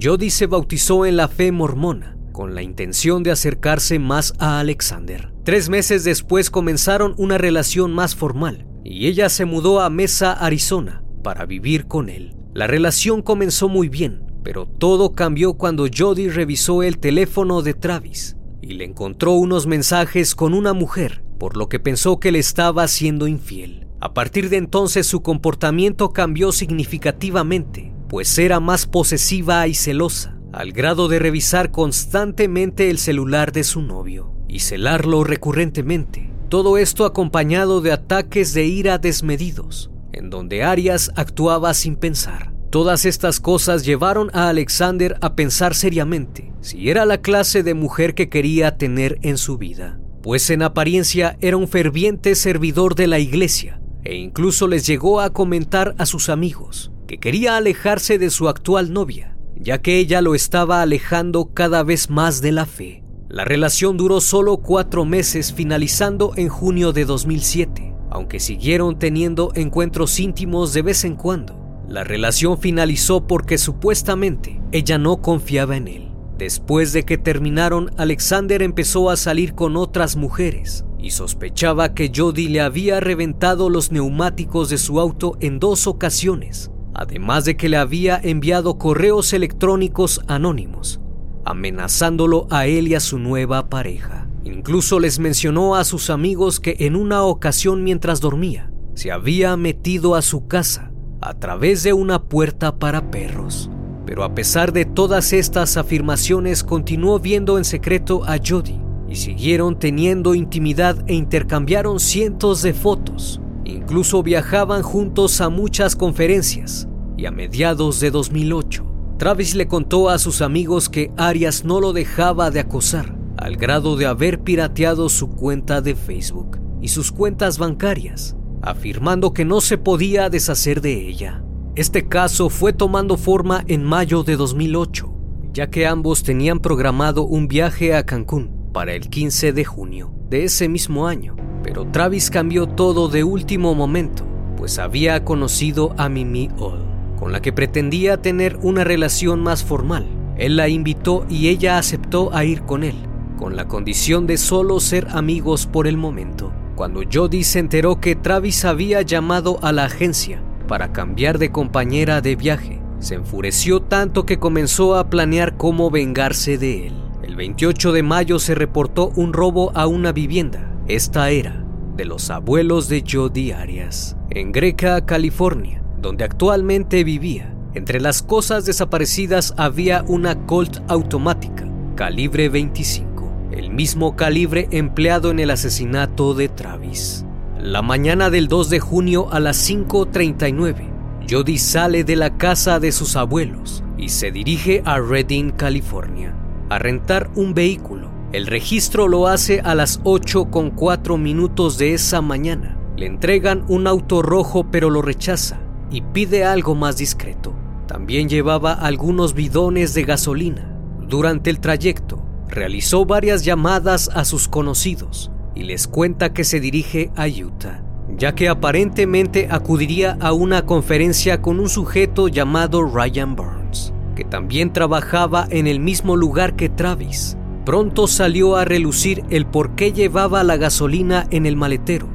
Jody 0.00 0.30
se 0.30 0.46
bautizó 0.46 1.06
en 1.06 1.16
la 1.16 1.28
fe 1.28 1.52
mormona 1.52 2.16
con 2.32 2.54
la 2.54 2.62
intención 2.62 3.22
de 3.22 3.30
acercarse 3.30 3.98
más 3.98 4.34
a 4.38 4.60
Alexander. 4.60 5.32
Tres 5.42 5.70
meses 5.70 6.04
después 6.04 6.50
comenzaron 6.50 7.14
una 7.16 7.38
relación 7.38 7.94
más 7.94 8.14
formal 8.14 8.66
y 8.84 9.06
ella 9.06 9.30
se 9.30 9.46
mudó 9.46 9.80
a 9.80 9.88
Mesa, 9.88 10.32
Arizona, 10.32 11.02
para 11.22 11.46
vivir 11.46 11.86
con 11.86 12.10
él. 12.10 12.36
La 12.52 12.66
relación 12.66 13.22
comenzó 13.22 13.70
muy 13.70 13.88
bien, 13.88 14.22
pero 14.44 14.66
todo 14.66 15.12
cambió 15.12 15.54
cuando 15.54 15.86
Jody 15.94 16.28
revisó 16.28 16.82
el 16.82 16.98
teléfono 16.98 17.62
de 17.62 17.72
Travis 17.72 18.36
y 18.60 18.74
le 18.74 18.84
encontró 18.84 19.32
unos 19.32 19.66
mensajes 19.66 20.34
con 20.34 20.52
una 20.52 20.74
mujer 20.74 21.22
por 21.38 21.56
lo 21.56 21.68
que 21.68 21.78
pensó 21.78 22.18
que 22.18 22.32
le 22.32 22.38
estaba 22.38 22.86
siendo 22.88 23.26
infiel. 23.26 23.86
A 24.00 24.12
partir 24.14 24.50
de 24.50 24.56
entonces 24.56 25.06
su 25.06 25.22
comportamiento 25.22 26.12
cambió 26.12 26.52
significativamente, 26.52 27.92
pues 28.08 28.38
era 28.38 28.60
más 28.60 28.86
posesiva 28.86 29.66
y 29.66 29.74
celosa, 29.74 30.38
al 30.52 30.72
grado 30.72 31.08
de 31.08 31.18
revisar 31.18 31.70
constantemente 31.70 32.90
el 32.90 32.98
celular 32.98 33.52
de 33.52 33.64
su 33.64 33.82
novio 33.82 34.32
y 34.48 34.60
celarlo 34.60 35.24
recurrentemente. 35.24 36.32
Todo 36.48 36.78
esto 36.78 37.04
acompañado 37.04 37.80
de 37.80 37.92
ataques 37.92 38.54
de 38.54 38.66
ira 38.66 38.98
desmedidos, 38.98 39.90
en 40.12 40.30
donde 40.30 40.62
Arias 40.62 41.10
actuaba 41.16 41.74
sin 41.74 41.96
pensar. 41.96 42.52
Todas 42.70 43.04
estas 43.04 43.40
cosas 43.40 43.84
llevaron 43.84 44.30
a 44.32 44.48
Alexander 44.48 45.16
a 45.20 45.34
pensar 45.34 45.74
seriamente 45.74 46.52
si 46.60 46.90
era 46.90 47.06
la 47.06 47.18
clase 47.18 47.62
de 47.62 47.74
mujer 47.74 48.14
que 48.14 48.28
quería 48.28 48.76
tener 48.76 49.18
en 49.22 49.38
su 49.38 49.56
vida 49.56 50.00
pues 50.26 50.50
en 50.50 50.62
apariencia 50.62 51.36
era 51.40 51.56
un 51.56 51.68
ferviente 51.68 52.34
servidor 52.34 52.96
de 52.96 53.06
la 53.06 53.20
iglesia 53.20 53.80
e 54.02 54.16
incluso 54.16 54.66
les 54.66 54.84
llegó 54.84 55.20
a 55.20 55.30
comentar 55.30 55.94
a 55.98 56.04
sus 56.04 56.28
amigos 56.28 56.90
que 57.06 57.18
quería 57.18 57.56
alejarse 57.56 58.18
de 58.18 58.30
su 58.30 58.48
actual 58.48 58.92
novia, 58.92 59.36
ya 59.56 59.80
que 59.80 59.98
ella 59.98 60.20
lo 60.20 60.34
estaba 60.34 60.82
alejando 60.82 61.52
cada 61.54 61.82
vez 61.82 62.10
más 62.10 62.40
de 62.40 62.52
la 62.52 62.66
fe. 62.66 63.02
La 63.28 63.44
relación 63.44 63.96
duró 63.96 64.20
solo 64.20 64.58
cuatro 64.58 65.04
meses 65.04 65.52
finalizando 65.52 66.32
en 66.36 66.48
junio 66.48 66.92
de 66.92 67.04
2007, 67.04 67.94
aunque 68.10 68.40
siguieron 68.40 68.98
teniendo 68.98 69.52
encuentros 69.54 70.18
íntimos 70.20 70.72
de 70.72 70.82
vez 70.82 71.04
en 71.04 71.16
cuando. 71.16 71.60
La 71.88 72.04
relación 72.04 72.58
finalizó 72.58 73.26
porque 73.26 73.58
supuestamente 73.58 74.60
ella 74.72 74.98
no 74.98 75.22
confiaba 75.22 75.76
en 75.76 75.88
él. 75.88 76.12
Después 76.38 76.92
de 76.92 77.04
que 77.04 77.16
terminaron, 77.16 77.90
Alexander 77.96 78.62
empezó 78.62 79.10
a 79.10 79.16
salir 79.16 79.54
con 79.54 79.76
otras 79.76 80.16
mujeres 80.16 80.84
y 80.98 81.10
sospechaba 81.10 81.94
que 81.94 82.12
Jody 82.14 82.48
le 82.48 82.60
había 82.60 83.00
reventado 83.00 83.70
los 83.70 83.92
neumáticos 83.92 84.68
de 84.68 84.78
su 84.78 85.00
auto 85.00 85.36
en 85.40 85.58
dos 85.60 85.86
ocasiones, 85.86 86.70
además 86.96 87.44
de 87.44 87.56
que 87.56 87.68
le 87.68 87.76
había 87.76 88.18
enviado 88.22 88.78
correos 88.78 89.32
electrónicos 89.34 90.22
anónimos, 90.28 91.00
amenazándolo 91.44 92.46
a 92.50 92.66
él 92.66 92.88
y 92.88 92.94
a 92.94 93.00
su 93.00 93.18
nueva 93.18 93.68
pareja. 93.68 94.28
Incluso 94.44 94.98
les 94.98 95.18
mencionó 95.18 95.76
a 95.76 95.84
sus 95.84 96.08
amigos 96.08 96.58
que 96.58 96.76
en 96.80 96.96
una 96.96 97.22
ocasión 97.22 97.84
mientras 97.84 98.20
dormía, 98.20 98.70
se 98.94 99.12
había 99.12 99.56
metido 99.56 100.14
a 100.14 100.22
su 100.22 100.46
casa 100.46 100.90
a 101.20 101.34
través 101.34 101.82
de 101.82 101.92
una 101.92 102.22
puerta 102.22 102.78
para 102.78 103.10
perros. 103.10 103.70
Pero 104.06 104.24
a 104.24 104.34
pesar 104.34 104.72
de 104.72 104.84
todas 104.84 105.32
estas 105.32 105.76
afirmaciones, 105.76 106.64
continuó 106.64 107.18
viendo 107.18 107.58
en 107.58 107.64
secreto 107.64 108.22
a 108.24 108.38
Jody 108.38 108.80
y 109.08 109.16
siguieron 109.16 109.78
teniendo 109.78 110.34
intimidad 110.34 111.04
e 111.08 111.14
intercambiaron 111.14 112.00
cientos 112.00 112.62
de 112.62 112.72
fotos. 112.72 113.40
Incluso 113.66 114.22
viajaban 114.22 114.82
juntos 114.82 115.40
a 115.40 115.48
muchas 115.48 115.96
conferencias. 115.96 116.86
Y 117.16 117.26
a 117.26 117.32
mediados 117.32 117.98
de 117.98 118.12
2008, 118.12 118.84
Travis 119.18 119.56
le 119.56 119.66
contó 119.66 120.08
a 120.08 120.18
sus 120.18 120.40
amigos 120.40 120.88
que 120.88 121.10
Arias 121.16 121.64
no 121.64 121.80
lo 121.80 121.92
dejaba 121.92 122.52
de 122.52 122.60
acosar, 122.60 123.16
al 123.36 123.56
grado 123.56 123.96
de 123.96 124.06
haber 124.06 124.40
pirateado 124.40 125.08
su 125.08 125.30
cuenta 125.30 125.80
de 125.80 125.96
Facebook 125.96 126.60
y 126.80 126.88
sus 126.88 127.10
cuentas 127.10 127.58
bancarias, 127.58 128.36
afirmando 128.62 129.32
que 129.32 129.44
no 129.44 129.60
se 129.60 129.78
podía 129.78 130.30
deshacer 130.30 130.80
de 130.80 131.08
ella. 131.08 131.42
Este 131.74 132.06
caso 132.06 132.50
fue 132.50 132.72
tomando 132.72 133.16
forma 133.16 133.64
en 133.66 133.82
mayo 133.82 134.22
de 134.22 134.36
2008, 134.36 135.12
ya 135.52 135.70
que 135.70 135.86
ambos 135.88 136.22
tenían 136.22 136.60
programado 136.60 137.24
un 137.24 137.48
viaje 137.48 137.96
a 137.96 138.06
Cancún 138.06 138.70
para 138.72 138.92
el 138.92 139.08
15 139.08 139.52
de 139.52 139.64
junio 139.64 140.12
de 140.28 140.44
ese 140.44 140.68
mismo 140.68 141.08
año, 141.08 141.34
pero 141.66 141.84
Travis 141.84 142.30
cambió 142.30 142.68
todo 142.68 143.08
de 143.08 143.24
último 143.24 143.74
momento, 143.74 144.24
pues 144.56 144.78
había 144.78 145.24
conocido 145.24 145.96
a 145.98 146.08
Mimi 146.08 146.48
All, 146.60 146.84
con 147.18 147.32
la 147.32 147.42
que 147.42 147.52
pretendía 147.52 148.22
tener 148.22 148.56
una 148.62 148.84
relación 148.84 149.42
más 149.42 149.64
formal. 149.64 150.06
Él 150.38 150.54
la 150.54 150.68
invitó 150.68 151.26
y 151.28 151.48
ella 151.48 151.76
aceptó 151.76 152.32
a 152.32 152.44
ir 152.44 152.62
con 152.62 152.84
él, 152.84 152.94
con 153.36 153.56
la 153.56 153.66
condición 153.66 154.28
de 154.28 154.36
solo 154.36 154.78
ser 154.78 155.08
amigos 155.10 155.66
por 155.66 155.88
el 155.88 155.96
momento. 155.96 156.52
Cuando 156.76 157.00
Jody 157.12 157.42
se 157.42 157.58
enteró 157.58 158.00
que 158.00 158.14
Travis 158.14 158.64
había 158.64 159.02
llamado 159.02 159.58
a 159.62 159.72
la 159.72 159.86
agencia 159.86 160.40
para 160.68 160.92
cambiar 160.92 161.38
de 161.38 161.50
compañera 161.50 162.20
de 162.20 162.36
viaje, 162.36 162.80
se 163.00 163.16
enfureció 163.16 163.82
tanto 163.82 164.24
que 164.24 164.38
comenzó 164.38 164.94
a 164.94 165.10
planear 165.10 165.56
cómo 165.56 165.90
vengarse 165.90 166.58
de 166.58 166.86
él. 166.86 166.94
El 167.24 167.34
28 167.34 167.90
de 167.90 168.04
mayo 168.04 168.38
se 168.38 168.54
reportó 168.54 169.10
un 169.16 169.32
robo 169.32 169.72
a 169.74 169.88
una 169.88 170.12
vivienda. 170.12 170.75
Esta 170.88 171.30
era 171.30 171.64
de 171.96 172.04
los 172.04 172.30
abuelos 172.30 172.88
de 172.88 173.02
Jody 173.04 173.50
Arias, 173.50 174.16
en 174.30 174.52
Greca, 174.52 175.04
California, 175.04 175.82
donde 176.00 176.22
actualmente 176.22 177.02
vivía. 177.02 177.52
Entre 177.74 178.00
las 178.00 178.22
cosas 178.22 178.66
desaparecidas 178.66 179.52
había 179.56 180.04
una 180.06 180.46
Colt 180.46 180.78
automática, 180.86 181.68
calibre 181.96 182.48
25, 182.48 183.48
el 183.50 183.70
mismo 183.70 184.14
calibre 184.14 184.68
empleado 184.70 185.32
en 185.32 185.40
el 185.40 185.50
asesinato 185.50 186.34
de 186.34 186.48
Travis. 186.48 187.24
La 187.58 187.82
mañana 187.82 188.30
del 188.30 188.46
2 188.46 188.70
de 188.70 188.78
junio 188.78 189.32
a 189.32 189.40
las 189.40 189.68
5.39, 189.68 191.26
Jody 191.28 191.58
sale 191.58 192.04
de 192.04 192.14
la 192.14 192.38
casa 192.38 192.78
de 192.78 192.92
sus 192.92 193.16
abuelos 193.16 193.82
y 193.98 194.10
se 194.10 194.30
dirige 194.30 194.82
a 194.84 195.00
Redding, 195.00 195.50
California, 195.50 196.32
a 196.68 196.78
rentar 196.78 197.28
un 197.34 197.54
vehículo. 197.54 198.15
El 198.36 198.46
registro 198.46 199.08
lo 199.08 199.28
hace 199.28 199.60
a 199.60 199.74
las 199.74 199.98
8 200.04 200.50
con 200.50 200.70
4 200.70 201.16
minutos 201.16 201.78
de 201.78 201.94
esa 201.94 202.20
mañana. 202.20 202.76
Le 202.94 203.06
entregan 203.06 203.64
un 203.68 203.86
auto 203.86 204.20
rojo 204.20 204.66
pero 204.70 204.90
lo 204.90 205.00
rechaza 205.00 205.58
y 205.90 206.02
pide 206.02 206.44
algo 206.44 206.74
más 206.74 206.98
discreto. 206.98 207.54
También 207.88 208.28
llevaba 208.28 208.74
algunos 208.74 209.32
bidones 209.32 209.94
de 209.94 210.04
gasolina. 210.04 210.70
Durante 211.00 211.48
el 211.48 211.60
trayecto, 211.60 212.22
realizó 212.46 213.06
varias 213.06 213.42
llamadas 213.42 214.10
a 214.12 214.26
sus 214.26 214.48
conocidos 214.48 215.30
y 215.54 215.62
les 215.62 215.88
cuenta 215.88 216.34
que 216.34 216.44
se 216.44 216.60
dirige 216.60 217.10
a 217.16 217.28
Utah, 217.28 217.82
ya 218.18 218.34
que 218.34 218.50
aparentemente 218.50 219.48
acudiría 219.50 220.18
a 220.20 220.34
una 220.34 220.66
conferencia 220.66 221.40
con 221.40 221.58
un 221.58 221.70
sujeto 221.70 222.28
llamado 222.28 222.82
Ryan 222.82 223.34
Burns, 223.34 223.94
que 224.14 224.24
también 224.24 224.74
trabajaba 224.74 225.46
en 225.48 225.66
el 225.66 225.80
mismo 225.80 226.16
lugar 226.16 226.54
que 226.54 226.68
Travis. 226.68 227.38
Pronto 227.66 228.06
salió 228.06 228.54
a 228.54 228.64
relucir 228.64 229.24
el 229.28 229.44
por 229.44 229.74
qué 229.74 229.92
llevaba 229.92 230.44
la 230.44 230.56
gasolina 230.56 231.26
en 231.32 231.46
el 231.46 231.56
maletero. 231.56 232.08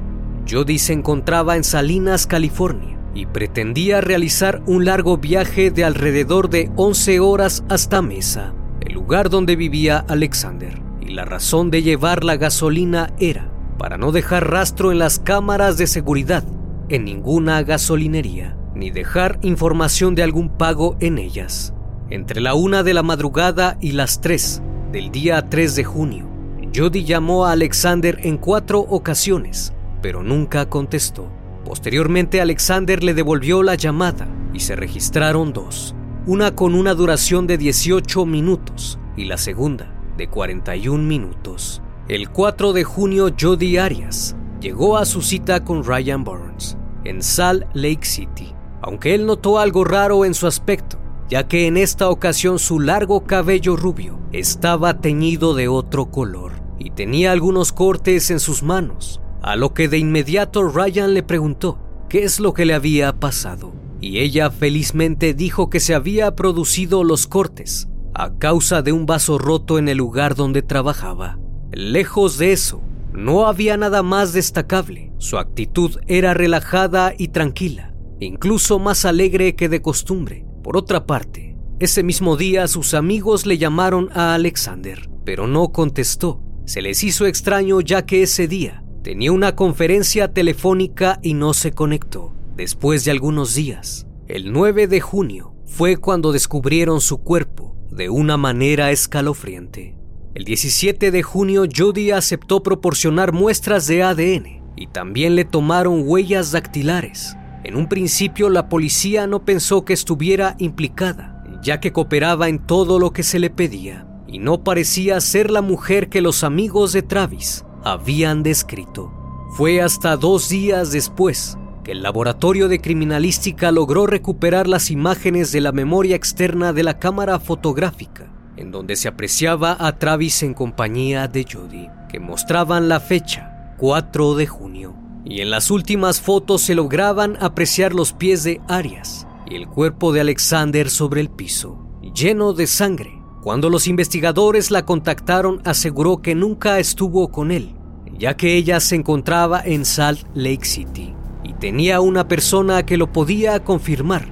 Jody 0.50 0.79
se 0.79 0.93
encontraba 0.93 1.58
en 1.58 1.65
Salinas, 1.65 2.25
California, 2.25 2.98
y 3.13 3.25
pretendía 3.25 4.00
realizar 4.00 4.63
un 4.65 4.86
largo 4.86 5.17
viaje 5.17 5.70
de 5.70 5.84
alrededor 5.84 6.50
de 6.50 6.72
11 6.77 7.20
horas 7.20 7.65
hasta 7.67 8.01
Mesa, 8.01 8.53
el 8.79 8.93
lugar 8.93 9.29
donde 9.29 9.58
vivía 9.58 10.05
Alexander. 10.08 10.81
Y 11.01 11.10
la 11.10 11.25
razón 11.25 11.70
de 11.70 11.84
llevar 11.84 12.24
la 12.24 12.38
gasolina 12.38 13.12
era 13.20 13.51
para 13.77 13.98
no 13.98 14.13
dejar 14.13 14.50
rastro 14.50 14.93
en 14.93 15.00
las 15.00 15.20
cámaras 15.20 15.77
de 15.77 15.88
seguridad 15.88 16.46
en 16.88 17.03
ninguna 17.03 17.62
gasolinería, 17.63 18.55
ni 18.74 18.89
dejar 18.89 19.38
información 19.41 20.15
de 20.15 20.24
algún 20.24 20.48
pago 20.58 20.96
en 21.01 21.17
ellas. 21.17 21.74
Entre 22.10 22.39
la 22.39 22.53
una 22.53 22.84
de 22.84 22.93
la 22.93 23.03
madrugada 23.03 23.77
y 23.81 23.91
las 23.91 24.22
3 24.22 24.62
del 24.91 25.10
día 25.10 25.50
3 25.50 25.75
de 25.75 25.83
junio, 25.86 26.27
Jody 26.75 27.05
llamó 27.05 27.45
a 27.45 27.53
Alexander 27.53 28.19
en 28.24 28.38
cuatro 28.38 28.79
ocasiones, 28.79 29.74
pero 30.01 30.21
nunca 30.21 30.67
contestó. 30.67 31.31
Posteriormente 31.63 32.41
Alexander 32.41 33.01
le 33.03 33.13
devolvió 33.13 33.63
la 33.63 33.75
llamada 33.75 34.27
y 34.53 34.60
se 34.60 34.75
registraron 34.75 35.53
dos, 35.53 35.95
una 36.25 36.55
con 36.55 36.75
una 36.75 36.93
duración 36.93 37.48
de 37.48 37.57
18 37.57 38.25
minutos 38.25 39.00
y 39.15 39.25
la 39.25 39.38
segunda 39.38 39.93
de 40.17 40.27
41 40.27 41.01
minutos. 41.01 41.81
El 42.10 42.29
4 42.29 42.73
de 42.73 42.84
junio 42.84 43.34
Jody 43.39 43.77
Arias 43.77 44.36
llegó 44.60 44.97
a 44.97 45.06
su 45.06 45.21
cita 45.21 45.63
con 45.63 45.86
Ryan 45.86 46.23
Burns 46.25 46.77
en 47.06 47.21
Salt 47.21 47.63
Lake 47.73 48.06
City, 48.06 48.54
aunque 48.82 49.15
él 49.15 49.25
notó 49.25 49.58
algo 49.58 49.86
raro 49.86 50.25
en 50.25 50.34
su 50.34 50.47
aspecto, 50.47 51.01
ya 51.32 51.48
que 51.48 51.65
en 51.65 51.78
esta 51.78 52.10
ocasión 52.10 52.60
su 52.60 52.82
largo 52.82 53.24
cabello 53.24 53.78
rubio 53.78 54.20
estaba 54.34 55.00
teñido 55.00 55.56
de 55.56 55.70
otro 55.70 56.12
color 56.12 56.52
y 56.78 56.89
tenía 56.89 57.32
algunos 57.32 57.72
cortes 57.72 58.30
en 58.32 58.41
sus 58.41 58.63
manos, 58.63 59.22
a 59.41 59.56
lo 59.56 59.74
que 59.74 59.88
de 59.88 59.98
inmediato 59.98 60.62
Ryan 60.67 61.13
le 61.13 61.24
preguntó 61.24 61.80
qué 62.10 62.24
es 62.24 62.41
lo 62.41 62.54
que 62.54 62.65
le 62.65 62.74
había 62.74 63.17
pasado, 63.17 63.72
y 64.02 64.20
ella 64.20 64.52
felizmente 64.52 65.34
dijo 65.34 65.70
que 65.70 65.80
se 65.80 65.96
había 65.96 66.36
producido 66.36 67.06
los 67.06 67.28
cortes 67.28 67.88
a 68.13 68.38
causa 68.38 68.82
de 68.82 68.91
un 68.91 69.06
vaso 69.06 69.38
roto 69.38 69.80
en 69.80 69.88
el 69.88 70.00
lugar 70.00 70.36
donde 70.36 70.62
trabajaba. 70.62 71.39
Lejos 71.72 72.38
de 72.39 72.52
eso, 72.52 72.82
no 73.13 73.48
había 73.48 73.78
nada 73.78 74.04
más 74.04 74.34
destacable. 74.34 75.13
Su 75.17 75.38
actitud 75.38 75.98
era 76.08 76.34
relajada 76.34 77.13
y 77.17 77.30
tranquila, 77.30 77.96
incluso 78.20 78.80
más 78.80 79.06
alegre 79.06 79.56
que 79.56 79.70
de 79.70 79.82
costumbre. 79.82 80.51
Por 80.63 80.78
otra 80.78 81.06
parte, 81.06 81.56
ese 81.80 82.04
mismo 82.04 82.38
día 82.38 82.67
sus 82.67 82.93
amigos 82.93 83.45
le 83.45 83.58
llamaron 83.58 84.10
a 84.13 84.34
Alexander, 84.34 85.10
pero 85.26 85.47
no 85.47 85.69
contestó. 85.69 86.41
Se 86.65 86.82
les 86.82 87.04
hizo 87.04 87.26
extraño 87.26 87.82
ya 87.82 88.06
que 88.06 88.24
ese 88.24 88.47
día 88.47 88.82
Tenía 89.04 89.32
una 89.32 89.56
conferencia 89.56 90.32
telefónica 90.32 91.19
y 91.24 91.34
no 91.34 91.56
se 91.56 91.71
conectó. 91.71 92.36
Después 92.56 93.04
de 93.04 93.10
algunos 93.10 93.56
días, 93.56 94.06
el 94.28 94.54
9 94.54 94.86
de 94.86 95.02
junio, 95.02 95.56
fue 95.65 95.97
cuando 95.97 96.32
descubrieron 96.32 97.02
su 97.02 97.17
cuerpo 97.17 97.76
de 97.89 98.12
una 98.12 98.38
manera 98.38 98.91
escalofriante. 98.91 99.97
El 100.36 100.45
17 100.45 101.10
de 101.10 101.24
junio, 101.24 101.63
Jody 101.76 102.12
aceptó 102.12 102.62
proporcionar 102.62 103.34
muestras 103.34 103.88
de 103.88 104.04
ADN 104.04 104.62
y 104.76 104.86
también 104.86 105.36
le 105.36 105.45
tomaron 105.45 106.04
huellas 106.06 106.52
dactilares. 106.52 107.36
En 107.63 107.76
un 107.76 107.88
principio, 107.88 108.50
la 108.50 108.69
policía 108.69 109.28
no 109.28 109.45
pensó 109.45 109.86
que 109.86 109.93
estuviera 109.93 110.56
implicada, 110.58 111.43
ya 111.62 111.80
que 111.80 111.91
cooperaba 111.91 112.50
en 112.50 112.60
todo 112.60 113.00
lo 113.00 113.12
que 113.12 113.24
se 113.24 113.39
le 113.39 113.50
pedía 113.50 114.08
y 114.28 114.39
no 114.39 114.63
parecía 114.63 115.19
ser 115.19 115.52
la 115.52 115.62
mujer 115.62 116.10
que 116.10 116.21
los 116.21 116.43
amigos 116.43 116.93
de 116.93 117.02
Travis 117.02 117.65
habían 117.84 118.43
descrito. 118.43 119.12
Fue 119.58 119.82
hasta 119.82 120.15
dos 120.15 120.47
días 120.47 120.91
después 120.91 121.58
que 121.84 121.91
el 121.91 122.02
laboratorio 122.02 122.69
de 122.69 122.80
criminalística 122.80 123.71
logró 123.71 124.08
recuperar 124.08 124.67
las 124.67 124.89
imágenes 124.89 125.52
de 125.52 125.62
la 125.62 125.71
memoria 125.71 126.15
externa 126.15 126.74
de 126.74 126.84
la 126.84 127.00
cámara 127.00 127.39
fotográfica, 127.39 128.32
en 128.56 128.71
donde 128.71 128.95
se 128.95 129.08
apreciaba 129.08 129.76
a 129.80 129.97
Travis 129.97 130.43
en 130.43 130.54
compañía 130.54 131.28
de 131.28 131.45
Jody, 131.52 131.89
que 132.08 132.19
mostraban 132.19 132.88
la 132.88 133.00
fecha, 133.00 133.74
4 133.78 134.36
de 134.36 134.47
junio. 134.47 135.01
Y 135.25 135.41
en 135.41 135.49
las 135.49 135.71
últimas 135.71 136.19
fotos 136.19 136.62
se 136.62 136.75
lograban 136.75 137.38
apreciar 137.39 137.93
los 137.93 138.13
pies 138.13 138.43
de 138.43 138.60
Arias 138.67 139.27
y 139.49 139.55
el 139.55 139.67
cuerpo 139.67 140.13
de 140.13 140.21
Alexander 140.21 140.89
sobre 140.89 141.21
el 141.21 141.29
piso, 141.29 141.77
lleno 142.13 142.53
de 142.53 142.67
sangre 142.67 143.21
cuando 143.41 143.71
los 143.71 143.88
investigadores 143.88 144.69
la 144.69 144.86
contactaron 144.86 145.62
aseguró 145.65 146.21
que 146.21 146.36
nunca 146.36 146.77
estuvo 146.77 147.29
con 147.29 147.49
él, 147.49 147.73
ya 148.15 148.38
que 148.38 148.55
ella 148.55 148.79
se 148.79 148.95
encontraba 148.95 149.62
en 149.65 149.84
Salt 149.84 150.27
Lake 150.36 150.65
City 150.65 151.15
y 151.43 151.53
tenía 151.53 152.01
una 152.01 152.27
persona 152.27 152.86
que 152.86 152.97
lo 152.97 153.12
podía 153.12 153.63
confirmar, 153.63 154.27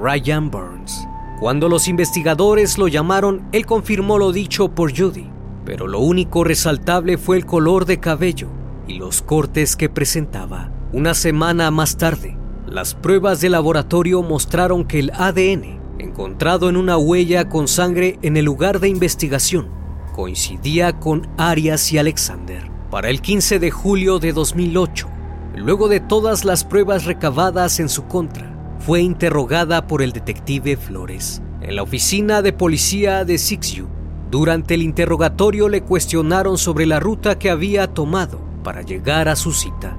Ryan 0.00 0.48
Burns. 0.48 1.08
Cuando 1.40 1.68
los 1.68 1.88
investigadores 1.88 2.78
lo 2.78 2.86
llamaron, 2.86 3.48
él 3.50 3.66
confirmó 3.66 4.16
lo 4.16 4.30
dicho 4.30 4.68
por 4.68 4.96
Judy, 4.96 5.28
pero 5.64 5.88
lo 5.88 5.98
único 5.98 6.44
resaltable 6.44 7.18
fue 7.18 7.38
el 7.38 7.46
color 7.46 7.84
de 7.84 7.98
cabello 7.98 8.61
los 8.98 9.22
cortes 9.22 9.76
que 9.76 9.88
presentaba. 9.88 10.70
Una 10.92 11.14
semana 11.14 11.70
más 11.70 11.96
tarde, 11.96 12.36
las 12.66 12.94
pruebas 12.94 13.40
de 13.40 13.48
laboratorio 13.48 14.22
mostraron 14.22 14.84
que 14.84 14.98
el 14.98 15.10
ADN 15.14 15.80
encontrado 15.98 16.68
en 16.68 16.76
una 16.76 16.96
huella 16.96 17.48
con 17.48 17.68
sangre 17.68 18.18
en 18.22 18.36
el 18.36 18.44
lugar 18.44 18.80
de 18.80 18.88
investigación, 18.88 19.68
coincidía 20.14 20.98
con 20.98 21.28
Arias 21.38 21.92
y 21.92 21.98
Alexander. 21.98 22.70
Para 22.90 23.08
el 23.08 23.20
15 23.20 23.58
de 23.58 23.70
julio 23.70 24.18
de 24.18 24.32
2008, 24.32 25.08
luego 25.56 25.88
de 25.88 26.00
todas 26.00 26.44
las 26.44 26.64
pruebas 26.64 27.04
recabadas 27.04 27.80
en 27.80 27.88
su 27.88 28.06
contra, 28.06 28.52
fue 28.78 29.00
interrogada 29.00 29.86
por 29.86 30.02
el 30.02 30.12
detective 30.12 30.76
Flores 30.76 31.40
en 31.60 31.76
la 31.76 31.82
oficina 31.82 32.42
de 32.42 32.52
policía 32.52 33.24
de 33.24 33.38
Sixu. 33.38 33.86
Durante 34.30 34.74
el 34.74 34.82
interrogatorio 34.82 35.68
le 35.68 35.82
cuestionaron 35.82 36.58
sobre 36.58 36.86
la 36.86 36.98
ruta 36.98 37.38
que 37.38 37.50
había 37.50 37.86
tomado 37.86 38.51
para 38.62 38.82
llegar 38.82 39.28
a 39.28 39.36
su 39.36 39.52
cita, 39.52 39.96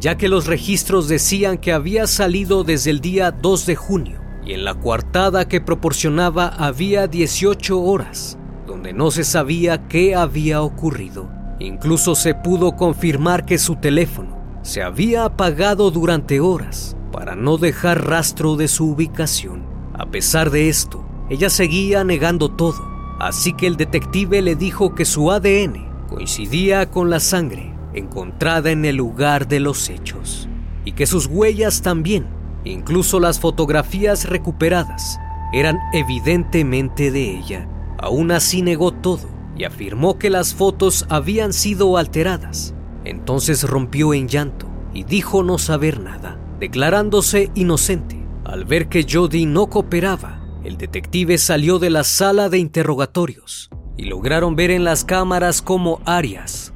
ya 0.00 0.16
que 0.16 0.28
los 0.28 0.46
registros 0.46 1.08
decían 1.08 1.58
que 1.58 1.72
había 1.72 2.06
salido 2.06 2.64
desde 2.64 2.90
el 2.90 3.00
día 3.00 3.30
2 3.30 3.66
de 3.66 3.76
junio 3.76 4.20
y 4.44 4.52
en 4.52 4.64
la 4.64 4.74
coartada 4.74 5.46
que 5.46 5.60
proporcionaba 5.60 6.48
había 6.48 7.06
18 7.06 7.80
horas, 7.80 8.38
donde 8.66 8.92
no 8.92 9.10
se 9.10 9.24
sabía 9.24 9.86
qué 9.88 10.14
había 10.14 10.62
ocurrido. 10.62 11.30
Incluso 11.60 12.16
se 12.16 12.34
pudo 12.34 12.74
confirmar 12.74 13.44
que 13.44 13.58
su 13.58 13.76
teléfono 13.76 14.42
se 14.62 14.82
había 14.82 15.24
apagado 15.24 15.90
durante 15.90 16.40
horas 16.40 16.96
para 17.12 17.36
no 17.36 17.56
dejar 17.56 18.08
rastro 18.08 18.56
de 18.56 18.68
su 18.68 18.90
ubicación. 18.90 19.64
A 19.94 20.06
pesar 20.06 20.50
de 20.50 20.68
esto, 20.68 21.04
ella 21.30 21.50
seguía 21.50 22.02
negando 22.02 22.50
todo, 22.50 22.82
así 23.20 23.52
que 23.52 23.68
el 23.68 23.76
detective 23.76 24.42
le 24.42 24.56
dijo 24.56 24.94
que 24.94 25.04
su 25.04 25.30
ADN 25.30 26.08
coincidía 26.08 26.90
con 26.90 27.10
la 27.10 27.20
sangre 27.20 27.71
encontrada 27.94 28.70
en 28.70 28.84
el 28.84 28.96
lugar 28.96 29.48
de 29.48 29.60
los 29.60 29.88
hechos 29.88 30.48
y 30.84 30.92
que 30.92 31.06
sus 31.06 31.26
huellas 31.26 31.82
también, 31.82 32.26
incluso 32.64 33.20
las 33.20 33.40
fotografías 33.40 34.28
recuperadas, 34.28 35.18
eran 35.52 35.78
evidentemente 35.92 37.10
de 37.10 37.38
ella. 37.38 37.68
Aún 37.98 38.32
así 38.32 38.62
negó 38.62 38.92
todo 38.92 39.28
y 39.56 39.64
afirmó 39.64 40.18
que 40.18 40.30
las 40.30 40.54
fotos 40.54 41.06
habían 41.08 41.52
sido 41.52 41.96
alteradas. 41.96 42.74
Entonces 43.04 43.64
rompió 43.64 44.14
en 44.14 44.28
llanto 44.28 44.68
y 44.94 45.04
dijo 45.04 45.42
no 45.42 45.58
saber 45.58 46.00
nada, 46.00 46.38
declarándose 46.58 47.50
inocente. 47.54 48.20
Al 48.44 48.64
ver 48.64 48.88
que 48.88 49.06
Jody 49.08 49.46
no 49.46 49.68
cooperaba, 49.68 50.40
el 50.64 50.78
detective 50.78 51.38
salió 51.38 51.78
de 51.78 51.90
la 51.90 52.04
sala 52.04 52.48
de 52.48 52.58
interrogatorios 52.58 53.70
y 53.96 54.04
lograron 54.04 54.56
ver 54.56 54.70
en 54.70 54.84
las 54.84 55.04
cámaras 55.04 55.62
cómo 55.62 56.00
Arias 56.04 56.71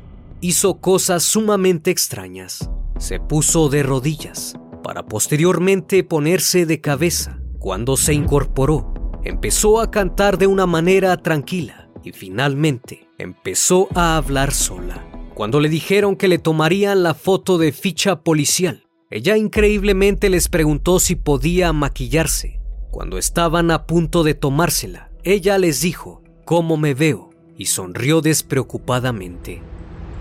hizo 0.46 0.80
cosas 0.80 1.24
sumamente 1.24 1.90
extrañas. 1.90 2.70
Se 2.98 3.18
puso 3.18 3.68
de 3.68 3.82
rodillas 3.82 4.54
para 4.84 5.04
posteriormente 5.04 6.04
ponerse 6.04 6.66
de 6.66 6.80
cabeza. 6.80 7.40
Cuando 7.58 7.96
se 7.96 8.14
incorporó, 8.14 8.94
empezó 9.24 9.80
a 9.80 9.90
cantar 9.90 10.38
de 10.38 10.46
una 10.46 10.66
manera 10.66 11.16
tranquila 11.16 11.90
y 12.04 12.12
finalmente 12.12 13.08
empezó 13.18 13.88
a 13.96 14.16
hablar 14.16 14.54
sola. 14.54 15.04
Cuando 15.34 15.58
le 15.58 15.68
dijeron 15.68 16.14
que 16.14 16.28
le 16.28 16.38
tomarían 16.38 17.02
la 17.02 17.14
foto 17.14 17.58
de 17.58 17.72
ficha 17.72 18.22
policial, 18.22 18.84
ella 19.10 19.36
increíblemente 19.36 20.30
les 20.30 20.48
preguntó 20.48 21.00
si 21.00 21.16
podía 21.16 21.72
maquillarse. 21.72 22.60
Cuando 22.92 23.18
estaban 23.18 23.72
a 23.72 23.84
punto 23.86 24.22
de 24.22 24.34
tomársela, 24.34 25.10
ella 25.24 25.58
les 25.58 25.80
dijo, 25.80 26.22
¿cómo 26.44 26.76
me 26.76 26.94
veo? 26.94 27.30
y 27.58 27.66
sonrió 27.66 28.20
despreocupadamente. 28.20 29.62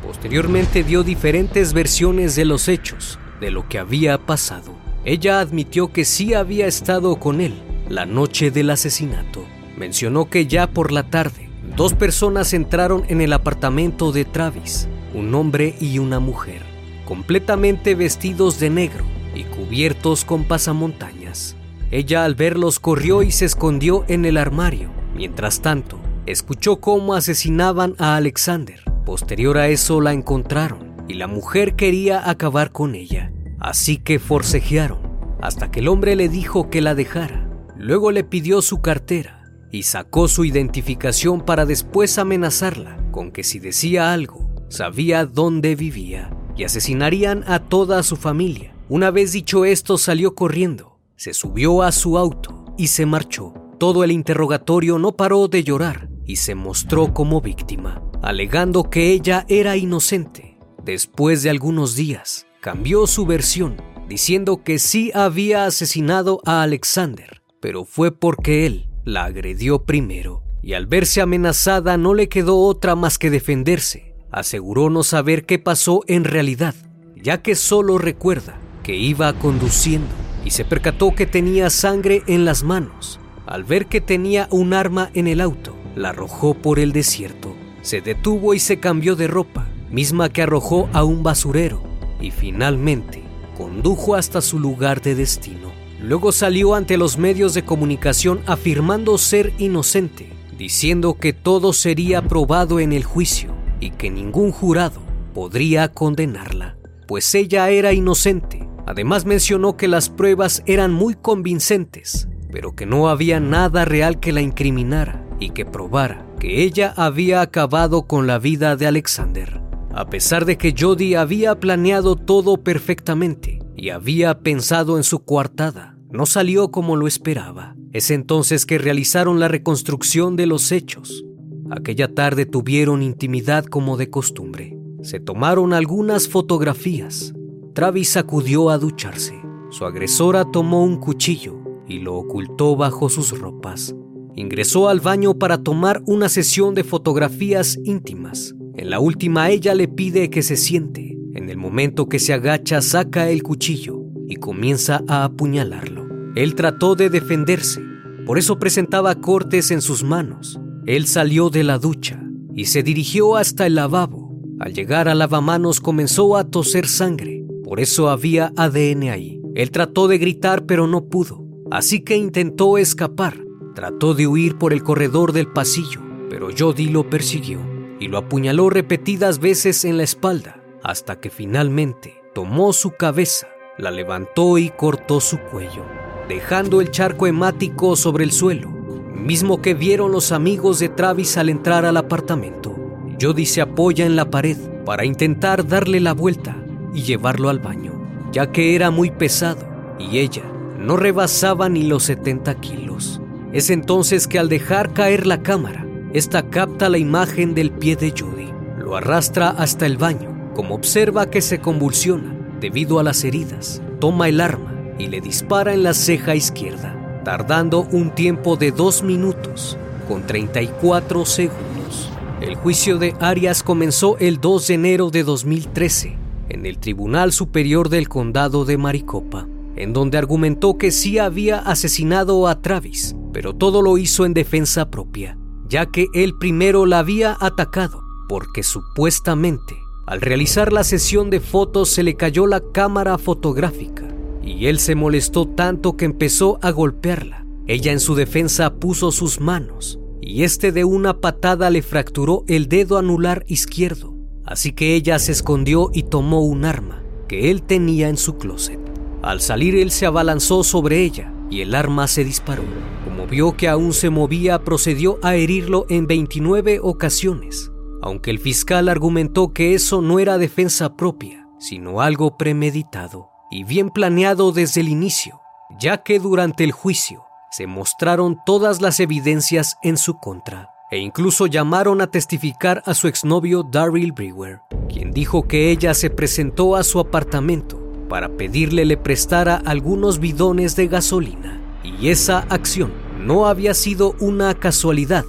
Posteriormente 0.06 0.84
dio 0.84 1.04
diferentes 1.04 1.74
versiones 1.74 2.36
de 2.36 2.46
los 2.46 2.68
hechos, 2.68 3.18
de 3.41 3.50
lo 3.50 3.68
que 3.68 3.80
había 3.80 4.20
pasado. 4.20 4.76
Ella 5.04 5.39
admitió 5.39 5.91
que 5.91 6.06
sí 6.06 6.34
había 6.34 6.68
estado 6.68 7.15
con 7.18 7.41
él 7.41 7.56
la 7.89 8.06
noche 8.06 8.52
del 8.52 8.70
asesinato. 8.70 9.44
Mencionó 9.78 10.30
que 10.30 10.46
ya 10.48 10.68
por 10.68 10.91
la 10.91 11.10
tarde, 11.10 11.50
dos 11.76 11.94
personas 11.94 12.54
entraron 12.54 13.04
en 13.08 13.20
el 13.22 13.34
apartamento 13.34 14.12
de 14.12 14.26
Travis, 14.26 14.88
un 15.13 15.34
hombre 15.34 15.76
y 15.80 16.00
una 16.00 16.20
mujer, 16.20 16.62
completamente 17.06 17.96
vestidos 17.96 18.60
de 18.60 18.70
negro 18.70 19.06
y 19.34 19.44
cubiertos 19.44 20.24
con 20.24 20.44
pasamontañas. 20.44 21.56
Ella 21.91 22.26
al 22.26 22.36
verlos 22.36 22.80
corrió 22.80 23.24
y 23.24 23.32
se 23.32 23.46
escondió 23.46 24.06
en 24.08 24.26
el 24.26 24.38
armario. 24.38 24.89
Mientras 25.15 25.62
tanto, 25.62 26.00
escuchó 26.26 26.78
cómo 26.78 27.13
asesinaban 27.13 27.96
a 27.98 28.15
Alexander. 28.15 28.94
Posterior 29.06 29.58
a 29.58 29.68
eso 29.68 30.02
la 30.02 30.13
encontraron 30.13 30.96
y 31.08 31.13
la 31.13 31.28
mujer 31.28 31.76
quería 31.76 32.30
acabar 32.30 32.72
con 32.72 32.96
ella. 32.96 33.32
Así 33.60 33.98
que 33.98 34.20
forcejearon 34.20 35.06
hasta 35.41 35.70
que 35.70 35.80
el 35.80 35.88
hombre 35.88 36.15
le 36.15 36.28
dijo 36.28 36.70
que 36.70 36.82
la 36.82 36.96
dejara. 36.96 37.48
Luego 37.78 38.12
le 38.12 38.24
pidió 38.24 38.62
su 38.62 38.82
cartera 38.82 39.44
y 39.72 39.84
sacó 39.84 40.28
su 40.28 40.46
identificación 40.46 41.41
para 41.41 41.65
después 41.65 42.18
amenazarla 42.18 42.98
con 43.12 43.32
que 43.32 43.44
si 43.44 43.60
decía 43.60 44.12
algo, 44.12 44.50
sabía 44.70 45.26
dónde 45.26 45.76
vivía 45.76 46.36
y 46.58 46.63
asesinarían 46.63 47.44
a 47.48 47.60
toda 47.60 48.02
su 48.02 48.15
familia. 48.15 48.76
Una 48.89 49.12
vez 49.12 49.32
dicho 49.32 49.65
esto, 49.65 49.98
salió 49.98 50.36
corriendo, 50.36 51.00
se 51.15 51.34
subió 51.34 51.84
a 51.84 51.91
su 51.91 52.18
auto 52.18 52.65
y 52.78 52.88
se 52.88 53.06
marchó. 53.06 53.54
Todo 53.80 54.04
el 54.04 54.12
interrogatorio 54.12 54.98
no 54.98 55.15
paró 55.15 55.48
de 55.48 55.63
llorar 55.63 56.10
y 56.26 56.38
se 56.38 56.56
mostró 56.56 57.13
como 57.13 57.41
víctima, 57.41 58.02
alegando 58.26 58.90
que 58.90 59.12
ella 59.12 59.46
era 59.50 59.78
inocente. 59.78 60.58
Después 60.84 61.44
de 61.44 61.52
algunos 61.52 61.96
días, 61.96 62.48
cambió 62.60 63.06
su 63.06 63.28
versión, 63.28 63.78
diciendo 64.10 64.64
que 64.64 64.80
sí 64.80 65.12
había 65.14 65.66
asesinado 65.66 66.42
a 66.44 66.64
Alexander, 66.64 67.44
pero 67.60 67.86
fue 67.86 68.12
porque 68.12 68.66
él 68.66 68.90
la 69.04 69.26
agredió 69.26 69.84
primero, 69.84 70.42
y 70.64 70.74
al 70.74 70.88
verse 70.88 71.22
amenazada 71.22 71.98
no 71.98 72.16
le 72.16 72.28
quedó 72.28 72.58
otra 72.58 72.96
más 72.96 73.20
que 73.20 73.30
defenderse. 73.30 74.16
Aseguró 74.32 74.90
no 74.90 75.04
saber 75.04 75.46
qué 75.46 75.60
pasó 75.60 76.02
en 76.08 76.24
realidad, 76.24 76.74
ya 77.16 77.44
que 77.44 77.54
solo 77.54 78.00
recuerda 78.00 78.60
que 78.82 78.96
iba 78.96 79.32
conduciendo 79.34 80.10
y 80.44 80.50
se 80.50 80.66
percató 80.66 81.14
que 81.14 81.28
tenía 81.28 81.70
sangre 81.70 82.24
en 82.26 82.44
las 82.44 82.64
manos. 82.64 83.20
Al 83.46 83.64
ver 83.64 83.86
que 83.86 84.02
tenía 84.02 84.48
un 84.50 84.74
arma 84.74 85.12
en 85.14 85.28
el 85.28 85.42
auto, 85.42 85.76
la 85.96 86.10
arrojó 86.10 86.56
por 86.56 86.80
el 86.80 86.92
desierto. 86.92 87.55
Se 87.86 88.02
detuvo 88.02 88.56
y 88.56 88.60
se 88.60 88.80
cambió 88.80 89.15
de 89.15 89.28
ropa, 89.28 89.67
misma 89.91 90.30
que 90.30 90.41
arrojó 90.41 90.89
a 90.91 91.04
un 91.04 91.21
basurero, 91.21 91.84
y 92.19 92.32
finalmente 92.32 93.21
condujo 93.56 94.15
hasta 94.15 94.41
su 94.41 94.58
lugar 94.58 95.04
de 95.04 95.13
destino. 95.13 95.71
Luego 96.02 96.32
salió 96.32 96.74
ante 96.74 96.98
los 96.98 97.19
medios 97.19 97.54
de 97.54 97.63
comunicación 97.63 98.41
afirmando 98.48 99.19
ser 99.19 99.54
inocente, 99.60 100.32
diciendo 100.58 101.13
que 101.19 101.32
todo 101.32 101.74
sería 101.74 102.24
probado 102.24 102.80
en 102.80 102.91
el 102.91 103.04
juicio 103.04 103.54
y 103.80 103.91
que 103.91 104.10
ningún 104.10 104.52
jurado 104.52 105.02
podría 105.36 105.88
condenarla, 105.89 106.78
pues 107.08 107.36
ella 107.36 107.69
era 107.69 107.93
inocente. 107.93 108.67
Además 108.88 109.26
mencionó 109.26 109.78
que 109.78 109.88
las 109.88 110.10
pruebas 110.10 110.63
eran 110.65 110.91
muy 110.91 111.13
convincentes, 111.13 112.30
pero 112.52 112.74
que 112.74 112.88
no 112.88 113.10
había 113.10 113.39
nada 113.39 113.86
real 113.86 114.19
que 114.19 114.32
la 114.32 114.41
incriminara 114.41 115.25
y 115.39 115.50
que 115.50 115.65
probara 115.65 116.26
que 116.39 116.63
ella 116.63 116.93
había 116.95 117.41
acabado 117.41 118.04
con 118.04 118.28
la 118.28 118.39
vida 118.39 118.76
de 118.76 118.88
Alexander. 118.88 119.62
A 119.93 120.10
pesar 120.10 120.45
de 120.45 120.58
que 120.58 120.76
Jody 120.78 121.15
había 121.15 121.60
planeado 121.60 122.15
todo 122.15 122.58
perfectamente 122.58 123.60
y 123.76 123.89
había 123.89 124.39
pensado 124.39 124.98
en 124.98 125.04
su 125.04 125.24
coartada, 125.24 125.98
no 126.12 126.26
salió 126.26 126.71
como 126.71 126.95
lo 126.95 127.08
esperaba. 127.08 127.76
Es 127.93 128.12
entonces 128.12 128.65
que 128.65 128.78
realizaron 128.78 129.39
la 129.39 129.48
reconstrucción 129.48 130.36
de 130.36 130.48
los 130.48 130.71
hechos. 130.71 131.24
Aquella 131.71 132.13
tarde 132.13 132.45
tuvieron 132.45 133.02
intimidad 133.02 133.65
como 133.65 133.98
de 133.98 134.10
costumbre. 134.10 134.78
Se 135.02 135.19
tomaron 135.19 135.74
algunas 135.74 136.28
fotografías. 136.28 137.34
Travis 137.74 138.17
acudió 138.17 138.69
a 138.69 138.78
ducharse. 138.78 139.41
Su 139.69 139.86
agresora 139.86 140.45
tomó 140.45 140.84
un 140.84 140.98
cuchillo 140.98 141.56
y 141.88 142.00
lo 142.00 142.15
ocultó 142.15 142.76
bajo 142.76 143.10
sus 143.10 143.38
ropas. 143.38 143.95
Ingresó 144.38 144.89
al 144.89 145.00
baño 145.00 145.39
para 145.39 145.60
tomar 145.60 146.02
una 146.06 146.28
sesión 146.28 146.76
de 146.76 146.84
fotografías 146.84 147.80
íntimas. 147.86 148.54
En 148.76 148.89
la 148.89 149.00
última 149.00 149.50
ella 149.50 149.74
le 149.74 149.88
pide 149.88 150.30
que 150.30 150.41
se 150.41 150.58
siente. 150.58 151.17
En 151.34 151.50
el 151.50 151.58
momento 151.58 152.10
que 152.10 152.19
se 152.19 152.34
agacha 152.34 152.82
saca 152.82 153.30
el 153.30 153.43
cuchillo 153.43 154.02
y 154.28 154.36
comienza 154.36 155.04
a 155.08 155.24
apuñalarlo. 155.24 156.06
Él 156.36 156.56
trató 156.56 156.95
de 156.95 157.10
defenderse, 157.10 157.82
por 158.26 158.38
eso 158.38 158.60
presentaba 158.60 159.15
cortes 159.15 159.71
en 159.71 159.82
sus 159.82 160.04
manos. 160.04 160.60
Él 160.86 161.08
salió 161.08 161.50
de 161.50 161.63
la 161.63 161.78
ducha 161.78 162.21
y 162.54 162.65
se 162.65 162.84
dirigió 162.84 163.38
hasta 163.38 163.65
el 163.65 163.76
lavabo. 163.76 164.38
Al 164.60 164.74
llegar 164.74 165.08
al 165.08 165.19
lavamanos 165.19 165.80
comenzó 165.80 166.36
a 166.36 166.43
toser 166.43 166.88
sangre, 166.88 167.45
por 167.63 167.80
eso 167.80 168.10
había 168.10 168.52
ADN 168.58 169.04
ahí. 169.10 169.41
Él 169.56 169.71
trató 169.71 170.10
de 170.10 170.17
gritar 170.17 170.65
pero 170.65 170.88
no 170.88 171.06
pudo, 171.06 171.45
así 171.71 172.02
que 172.02 172.17
intentó 172.17 172.78
escapar. 172.78 173.44
Trató 173.76 174.14
de 174.14 174.26
huir 174.26 174.58
por 174.58 174.72
el 174.72 174.84
corredor 174.84 175.34
del 175.34 175.48
pasillo, 175.48 176.00
pero 176.30 176.48
Jody 176.58 176.88
lo 176.88 177.10
persiguió 177.10 177.60
y 178.00 178.08
lo 178.08 178.18
apuñaló 178.18 178.70
repetidas 178.70 179.40
veces 179.40 179.84
en 179.84 179.98
la 179.98 180.04
espalda, 180.04 180.64
hasta 180.82 181.20
que 181.20 181.30
finalmente 181.30 182.24
tomó 182.34 182.72
su 182.72 182.92
cabeza, 182.92 183.50
la 183.78 183.92
levantó 183.92 184.58
y 184.58 184.70
cortó 184.70 185.20
su 185.20 185.40
cuello, 185.40 185.84
dejando 186.30 186.80
el 186.80 186.90
charco 186.90 187.28
hemático 187.28 187.98
sobre 187.98 188.24
el 188.24 188.32
suelo, 188.32 188.70
mismo 189.14 189.62
que 189.62 189.74
vieron 189.74 190.14
los 190.14 190.32
amigos 190.32 190.80
de 190.80 190.88
Travis 190.88 191.38
al 191.38 191.50
entrar 191.50 191.84
al 191.84 191.98
apartamento. 191.98 192.74
Jody 193.22 193.46
se 193.46 193.60
apoya 193.60 194.06
en 194.06 194.16
la 194.16 194.30
pared 194.30 194.58
para 194.86 195.04
intentar 195.04 195.68
darle 195.68 196.00
la 196.00 196.14
vuelta 196.14 196.56
y 196.94 197.02
llevarlo 197.02 197.50
al 197.50 197.60
baño, 197.60 197.92
ya 198.32 198.54
que 198.54 198.74
era 198.74 198.90
muy 198.90 199.12
pesado 199.12 199.68
y 200.00 200.20
ella 200.20 200.44
no 200.80 200.96
rebasaba 200.96 201.68
ni 201.68 201.84
los 201.84 202.04
70 202.04 202.56
kilos. 202.62 203.20
Es 203.56 203.70
entonces 203.70 204.28
que 204.28 204.38
al 204.38 204.50
dejar 204.50 204.91
caer 204.91 205.26
la 205.26 205.41
cámara, 205.41 205.88
esta 206.12 206.50
capta 206.50 206.89
la 206.89 206.98
imagen 206.98 207.56
del 207.56 207.72
pie 207.72 207.96
de 207.96 208.12
Judy. 208.12 208.50
Lo 208.78 208.98
arrastra 208.98 209.48
hasta 209.48 209.86
el 209.86 209.96
baño, 209.96 210.52
como 210.54 210.76
observa 210.76 211.30
que 211.30 211.41
se 211.41 211.60
convulsiona 211.60 212.36
debido 212.60 213.00
a 213.00 213.04
las 213.04 213.24
heridas. 213.24 213.82
Toma 214.02 214.28
el 214.28 214.41
arma 214.41 214.76
y 215.00 215.08
le 215.08 215.22
dispara 215.22 215.74
en 215.74 215.84
la 215.84 215.94
ceja 215.94 216.36
izquierda, 216.36 217.22
tardando 217.24 217.88
un 217.94 218.13
tiempo 218.13 218.58
de 218.58 218.72
dos 218.72 219.04
minutos 219.04 219.78
con 220.10 220.28
34 220.28 221.24
segundos. 221.24 222.10
El 222.41 222.56
juicio 222.56 222.98
de 222.98 223.15
Arias 223.22 223.63
comenzó 223.63 224.18
el 224.18 224.41
2 224.41 224.68
de 224.68 224.74
enero 224.74 225.12
de 225.12 225.24
2013 225.24 226.18
en 226.50 226.65
el 226.65 226.78
Tribunal 226.78 227.32
Superior 227.32 227.88
del 227.88 228.10
Condado 228.10 228.65
de 228.65 228.78
Maricopa. 228.78 229.48
En 229.76 229.94
donde 229.94 230.18
argumentó 230.18 230.78
que 230.78 230.92
sí 230.92 231.18
había 231.20 231.60
asesinado 231.60 232.48
a 232.48 232.62
Travis, 232.62 233.16
pero 233.34 233.54
todo 233.54 233.82
lo 233.82 233.98
hizo 233.98 234.26
en 234.26 234.34
defensa 234.34 234.90
propia, 234.90 235.38
ya 235.68 235.86
que 235.88 236.08
él 236.14 236.34
primero 236.40 236.86
la 236.86 237.00
había 237.00 237.38
atacado, 237.40 238.02
porque 238.30 238.64
supuestamente 238.64 239.76
al 240.06 240.22
realizar 240.22 240.72
la 240.72 240.84
sesión 240.84 241.32
de 241.32 241.40
fotos 241.40 241.90
se 241.90 242.04
le 242.04 242.16
cayó 242.16 242.46
la 242.46 242.62
cámara 242.72 243.18
fotográfica 243.18 244.08
y 244.44 244.68
él 244.68 244.78
se 244.78 244.94
molestó 244.94 245.48
tanto 245.48 245.98
que 245.98 246.06
empezó 246.06 246.60
a 246.62 246.70
golpearla. 246.70 247.44
Ella 247.66 247.92
en 247.92 248.00
su 248.00 248.14
defensa 248.14 248.76
puso 248.76 249.12
sus 249.12 249.40
manos 249.40 250.00
y 250.22 250.44
este 250.44 250.72
de 250.72 250.86
una 250.86 251.22
patada 251.22 251.72
le 251.72 251.82
fracturó 251.82 252.44
el 252.48 252.70
dedo 252.70 253.00
anular 253.00 253.46
izquierdo. 253.48 254.14
Así 254.46 254.74
que 254.74 254.94
ella 254.94 255.18
se 255.18 255.32
escondió 255.32 255.90
y 255.92 256.04
tomó 256.04 256.42
un 256.42 256.66
arma 256.66 257.02
que 257.28 257.50
él 257.50 257.64
tenía 257.64 258.08
en 258.08 258.18
su 258.18 258.38
closet. 258.38 258.85
Al 259.26 259.42
salir 259.42 259.76
él 259.76 259.90
se 259.90 260.06
abalanzó 260.06 260.64
sobre 260.64 261.02
ella 261.02 261.34
y 261.50 261.62
el 261.62 261.74
arma 261.74 262.08
se 262.08 262.24
disparó. 262.24 262.62
Como 263.04 263.26
vio 263.26 263.58
que 263.58 263.68
aún 263.68 263.92
se 263.92 264.12
movía, 264.12 264.60
procedió 264.60 265.18
a 265.24 265.34
herirlo 265.34 265.88
en 265.90 266.06
29 266.06 266.80
ocasiones, 266.80 267.72
aunque 268.04 268.30
el 268.30 268.38
fiscal 268.38 268.88
argumentó 268.88 269.52
que 269.52 269.74
eso 269.74 270.04
no 270.04 270.20
era 270.20 270.38
defensa 270.38 270.96
propia, 270.96 271.48
sino 271.58 272.02
algo 272.02 272.38
premeditado 272.38 273.32
y 273.50 273.64
bien 273.64 273.90
planeado 273.90 274.52
desde 274.52 274.82
el 274.82 274.90
inicio, 274.90 275.42
ya 275.80 276.04
que 276.04 276.20
durante 276.20 276.64
el 276.64 276.72
juicio 276.72 277.24
se 277.50 277.66
mostraron 277.66 278.38
todas 278.46 278.80
las 278.80 279.00
evidencias 279.00 279.78
en 279.82 279.98
su 279.98 280.20
contra 280.20 280.70
e 280.92 281.00
incluso 281.00 281.48
llamaron 281.48 282.00
a 282.00 282.12
testificar 282.12 282.84
a 282.86 282.94
su 282.94 283.08
exnovio 283.08 283.64
Daryl 283.64 284.12
Brewer, 284.12 284.60
quien 284.88 285.10
dijo 285.10 285.48
que 285.48 285.72
ella 285.72 285.96
se 285.96 286.12
presentó 286.12 286.76
a 286.76 286.84
su 286.84 287.00
apartamento 287.00 287.85
para 288.10 288.30
pedirle 288.30 288.86
le 288.86 288.98
prestara 288.98 289.56
algunos 289.56 290.20
bidones 290.20 290.76
de 290.76 290.88
gasolina. 290.88 291.62
Y 291.84 292.10
esa 292.10 292.39
acción 292.50 292.91
no 293.20 293.48
había 293.48 293.74
sido 293.74 294.15
una 294.20 294.54
casualidad, 294.54 295.26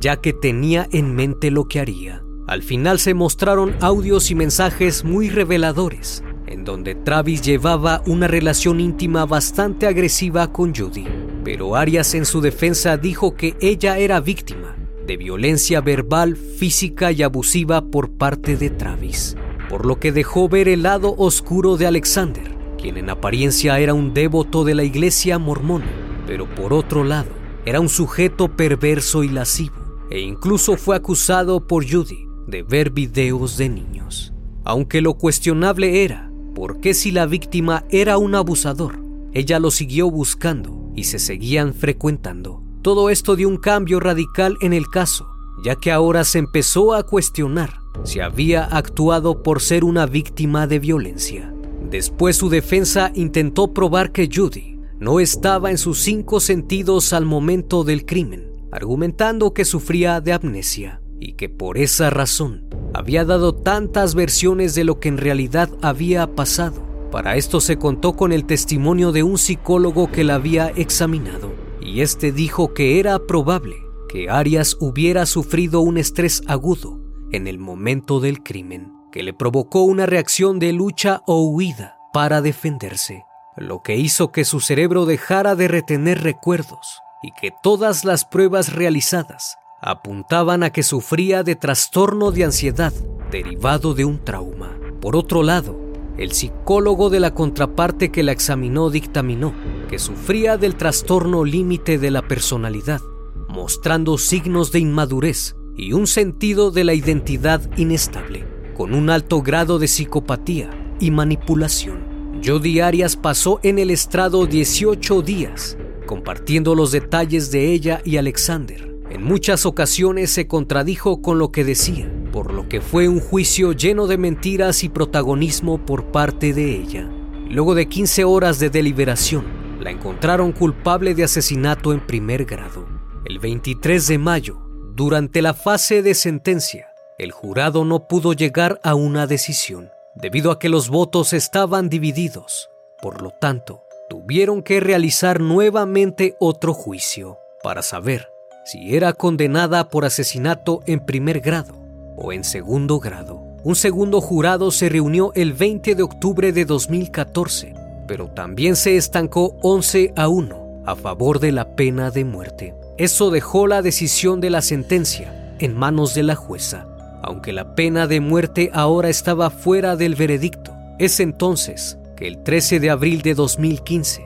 ya 0.00 0.16
que 0.16 0.32
tenía 0.32 0.88
en 0.92 1.14
mente 1.14 1.50
lo 1.50 1.68
que 1.68 1.80
haría. 1.80 2.22
Al 2.46 2.62
final 2.62 2.98
se 2.98 3.14
mostraron 3.14 3.74
audios 3.80 4.30
y 4.30 4.34
mensajes 4.34 5.04
muy 5.04 5.30
reveladores, 5.30 6.22
en 6.46 6.64
donde 6.64 6.94
Travis 6.94 7.40
llevaba 7.42 8.02
una 8.06 8.28
relación 8.28 8.80
íntima 8.80 9.24
bastante 9.24 9.86
agresiva 9.86 10.52
con 10.52 10.74
Judy, 10.74 11.06
pero 11.42 11.74
Arias 11.74 12.14
en 12.14 12.26
su 12.26 12.40
defensa 12.40 12.96
dijo 12.96 13.34
que 13.34 13.56
ella 13.60 13.98
era 13.98 14.20
víctima 14.20 14.74
de 15.06 15.16
violencia 15.16 15.80
verbal, 15.80 16.36
física 16.36 17.12
y 17.12 17.22
abusiva 17.22 17.90
por 17.90 18.12
parte 18.12 18.56
de 18.56 18.70
Travis, 18.70 19.36
por 19.74 19.86
lo 19.86 19.98
que 19.98 20.12
dejó 20.12 20.48
ver 20.48 20.68
el 20.68 20.84
lado 20.84 21.16
oscuro 21.18 21.76
de 21.76 21.88
Alexander, 21.88 22.56
quien 22.80 22.96
en 22.96 23.10
apariencia 23.10 23.80
era 23.80 23.92
un 23.92 24.14
devoto 24.14 24.62
de 24.62 24.72
la 24.72 24.84
iglesia 24.84 25.36
mormona, 25.40 25.90
pero 26.28 26.48
por 26.48 26.72
otro 26.72 27.02
lado 27.02 27.30
era 27.66 27.80
un 27.80 27.88
sujeto 27.88 28.54
perverso 28.54 29.24
y 29.24 29.30
lascivo, 29.30 29.74
e 30.12 30.20
incluso 30.20 30.76
fue 30.76 30.94
acusado 30.94 31.66
por 31.66 31.90
Judy 31.90 32.28
de 32.46 32.62
ver 32.62 32.90
videos 32.90 33.56
de 33.56 33.68
niños. 33.68 34.32
Aunque 34.64 35.00
lo 35.00 35.14
cuestionable 35.14 36.04
era 36.04 36.30
por 36.54 36.78
qué 36.78 36.94
si 36.94 37.10
la 37.10 37.26
víctima 37.26 37.84
era 37.90 38.16
un 38.16 38.36
abusador, 38.36 39.04
ella 39.32 39.58
lo 39.58 39.72
siguió 39.72 40.08
buscando 40.08 40.92
y 40.94 41.02
se 41.02 41.18
seguían 41.18 41.74
frecuentando. 41.74 42.62
Todo 42.80 43.10
esto 43.10 43.34
dio 43.34 43.48
un 43.48 43.56
cambio 43.56 43.98
radical 43.98 44.56
en 44.60 44.72
el 44.72 44.86
caso, 44.86 45.26
ya 45.64 45.74
que 45.74 45.90
ahora 45.90 46.22
se 46.22 46.38
empezó 46.38 46.94
a 46.94 47.02
cuestionar 47.02 47.82
si 48.02 48.20
había 48.20 48.64
actuado 48.64 49.42
por 49.42 49.60
ser 49.60 49.84
una 49.84 50.06
víctima 50.06 50.66
de 50.66 50.78
violencia. 50.78 51.54
Después 51.88 52.36
su 52.36 52.48
defensa 52.48 53.12
intentó 53.14 53.72
probar 53.72 54.10
que 54.10 54.28
Judy 54.32 54.80
no 54.98 55.20
estaba 55.20 55.70
en 55.70 55.78
sus 55.78 56.00
cinco 56.00 56.40
sentidos 56.40 57.12
al 57.12 57.24
momento 57.24 57.84
del 57.84 58.04
crimen, 58.04 58.50
argumentando 58.72 59.52
que 59.54 59.64
sufría 59.64 60.20
de 60.20 60.32
amnesia 60.32 61.00
y 61.20 61.34
que 61.34 61.48
por 61.48 61.78
esa 61.78 62.10
razón 62.10 62.66
había 62.92 63.24
dado 63.24 63.54
tantas 63.54 64.14
versiones 64.14 64.74
de 64.74 64.84
lo 64.84 64.98
que 64.98 65.08
en 65.08 65.18
realidad 65.18 65.70
había 65.82 66.26
pasado. 66.34 66.82
Para 67.10 67.36
esto 67.36 67.60
se 67.60 67.76
contó 67.76 68.14
con 68.14 68.32
el 68.32 68.44
testimonio 68.44 69.12
de 69.12 69.22
un 69.22 69.38
psicólogo 69.38 70.10
que 70.10 70.24
la 70.24 70.34
había 70.34 70.68
examinado 70.68 71.52
y 71.80 72.00
este 72.00 72.32
dijo 72.32 72.74
que 72.74 72.98
era 72.98 73.18
probable 73.26 73.76
que 74.08 74.30
Arias 74.30 74.76
hubiera 74.80 75.26
sufrido 75.26 75.80
un 75.80 75.98
estrés 75.98 76.42
agudo 76.46 77.03
en 77.34 77.48
el 77.48 77.58
momento 77.58 78.20
del 78.20 78.42
crimen, 78.42 78.92
que 79.10 79.24
le 79.24 79.32
provocó 79.32 79.82
una 79.82 80.06
reacción 80.06 80.60
de 80.60 80.72
lucha 80.72 81.22
o 81.26 81.42
huida 81.42 81.96
para 82.12 82.40
defenderse, 82.40 83.24
lo 83.56 83.82
que 83.82 83.96
hizo 83.96 84.30
que 84.30 84.44
su 84.44 84.60
cerebro 84.60 85.04
dejara 85.04 85.56
de 85.56 85.66
retener 85.66 86.22
recuerdos 86.22 87.00
y 87.22 87.32
que 87.32 87.50
todas 87.62 88.04
las 88.04 88.24
pruebas 88.24 88.72
realizadas 88.72 89.56
apuntaban 89.80 90.62
a 90.62 90.70
que 90.70 90.84
sufría 90.84 91.42
de 91.42 91.56
trastorno 91.56 92.30
de 92.30 92.44
ansiedad 92.44 92.92
derivado 93.30 93.94
de 93.94 94.04
un 94.04 94.24
trauma. 94.24 94.78
Por 95.00 95.16
otro 95.16 95.42
lado, 95.42 95.76
el 96.16 96.30
psicólogo 96.32 97.10
de 97.10 97.18
la 97.18 97.34
contraparte 97.34 98.12
que 98.12 98.22
la 98.22 98.30
examinó 98.30 98.90
dictaminó 98.90 99.52
que 99.88 99.98
sufría 99.98 100.56
del 100.56 100.76
trastorno 100.76 101.44
límite 101.44 101.98
de 101.98 102.12
la 102.12 102.22
personalidad, 102.22 103.00
mostrando 103.48 104.18
signos 104.18 104.70
de 104.70 104.78
inmadurez 104.78 105.56
y 105.76 105.92
un 105.92 106.06
sentido 106.06 106.70
de 106.70 106.84
la 106.84 106.94
identidad 106.94 107.60
inestable, 107.76 108.44
con 108.76 108.94
un 108.94 109.10
alto 109.10 109.42
grado 109.42 109.78
de 109.78 109.88
psicopatía 109.88 110.70
y 111.00 111.10
manipulación. 111.10 112.40
Jody 112.44 112.80
Arias 112.80 113.16
pasó 113.16 113.60
en 113.62 113.78
el 113.78 113.90
estrado 113.90 114.46
18 114.46 115.22
días, 115.22 115.78
compartiendo 116.06 116.74
los 116.74 116.92
detalles 116.92 117.50
de 117.50 117.72
ella 117.72 118.00
y 118.04 118.16
Alexander. 118.16 118.94
En 119.10 119.22
muchas 119.22 119.64
ocasiones 119.64 120.30
se 120.30 120.46
contradijo 120.46 121.22
con 121.22 121.38
lo 121.38 121.52
que 121.52 121.64
decía, 121.64 122.12
por 122.32 122.52
lo 122.52 122.68
que 122.68 122.80
fue 122.80 123.08
un 123.08 123.20
juicio 123.20 123.72
lleno 123.72 124.06
de 124.06 124.18
mentiras 124.18 124.82
y 124.84 124.88
protagonismo 124.88 125.78
por 125.78 126.06
parte 126.06 126.52
de 126.52 126.76
ella. 126.76 127.08
Luego 127.48 127.74
de 127.74 127.86
15 127.86 128.24
horas 128.24 128.58
de 128.58 128.70
deliberación, 128.70 129.44
la 129.80 129.90
encontraron 129.90 130.52
culpable 130.52 131.14
de 131.14 131.24
asesinato 131.24 131.92
en 131.92 132.00
primer 132.00 132.44
grado. 132.44 132.86
El 133.24 133.38
23 133.38 134.06
de 134.06 134.18
mayo, 134.18 134.63
durante 134.94 135.42
la 135.42 135.54
fase 135.54 136.02
de 136.02 136.14
sentencia, 136.14 136.94
el 137.18 137.32
jurado 137.32 137.84
no 137.84 138.06
pudo 138.06 138.32
llegar 138.32 138.78
a 138.84 138.94
una 138.94 139.26
decisión, 139.26 139.90
debido 140.14 140.52
a 140.52 140.60
que 140.60 140.68
los 140.68 140.88
votos 140.88 141.32
estaban 141.32 141.88
divididos. 141.88 142.70
Por 143.02 143.20
lo 143.20 143.32
tanto, 143.32 143.82
tuvieron 144.08 144.62
que 144.62 144.78
realizar 144.78 145.40
nuevamente 145.40 146.36
otro 146.38 146.74
juicio 146.74 147.38
para 147.64 147.82
saber 147.82 148.28
si 148.64 148.94
era 148.94 149.12
condenada 149.12 149.88
por 149.88 150.04
asesinato 150.04 150.80
en 150.86 151.00
primer 151.00 151.40
grado 151.40 151.74
o 152.16 152.32
en 152.32 152.44
segundo 152.44 153.00
grado. 153.00 153.42
Un 153.64 153.74
segundo 153.74 154.20
jurado 154.20 154.70
se 154.70 154.88
reunió 154.88 155.32
el 155.34 155.54
20 155.54 155.96
de 155.96 156.02
octubre 156.04 156.52
de 156.52 156.64
2014, 156.66 157.74
pero 158.06 158.28
también 158.28 158.76
se 158.76 158.96
estancó 158.96 159.56
11 159.60 160.12
a 160.14 160.28
1 160.28 160.82
a 160.86 160.94
favor 160.94 161.40
de 161.40 161.50
la 161.50 161.74
pena 161.74 162.12
de 162.12 162.24
muerte. 162.24 162.74
Eso 162.96 163.30
dejó 163.30 163.66
la 163.66 163.82
decisión 163.82 164.40
de 164.40 164.50
la 164.50 164.62
sentencia 164.62 165.56
en 165.58 165.76
manos 165.76 166.14
de 166.14 166.22
la 166.22 166.36
jueza, 166.36 166.86
aunque 167.22 167.52
la 167.52 167.74
pena 167.74 168.06
de 168.06 168.20
muerte 168.20 168.70
ahora 168.72 169.08
estaba 169.08 169.50
fuera 169.50 169.96
del 169.96 170.14
veredicto. 170.14 170.72
Es 171.00 171.18
entonces 171.18 171.98
que 172.16 172.28
el 172.28 172.44
13 172.44 172.78
de 172.78 172.90
abril 172.90 173.22
de 173.22 173.34
2015, 173.34 174.22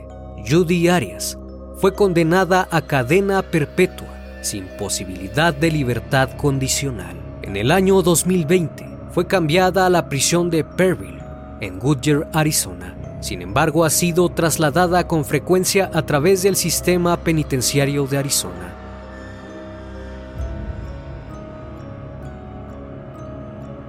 Judy 0.46 0.88
Arias 0.88 1.38
fue 1.78 1.94
condenada 1.94 2.68
a 2.70 2.82
cadena 2.82 3.40
perpetua 3.40 4.08
sin 4.42 4.66
posibilidad 4.76 5.54
de 5.54 5.70
libertad 5.70 6.28
condicional. 6.36 7.16
En 7.42 7.56
el 7.56 7.70
año 7.70 8.02
2020 8.02 8.86
fue 9.12 9.26
cambiada 9.26 9.86
a 9.86 9.90
la 9.90 10.10
prisión 10.10 10.50
de 10.50 10.64
Perryville, 10.64 11.22
en 11.62 11.78
Goodyear, 11.78 12.28
Arizona. 12.34 12.97
Sin 13.20 13.42
embargo, 13.42 13.84
ha 13.84 13.90
sido 13.90 14.28
trasladada 14.28 15.06
con 15.08 15.24
frecuencia 15.24 15.90
a 15.92 16.02
través 16.02 16.42
del 16.42 16.56
sistema 16.56 17.16
penitenciario 17.16 18.06
de 18.06 18.18
Arizona. 18.18 18.74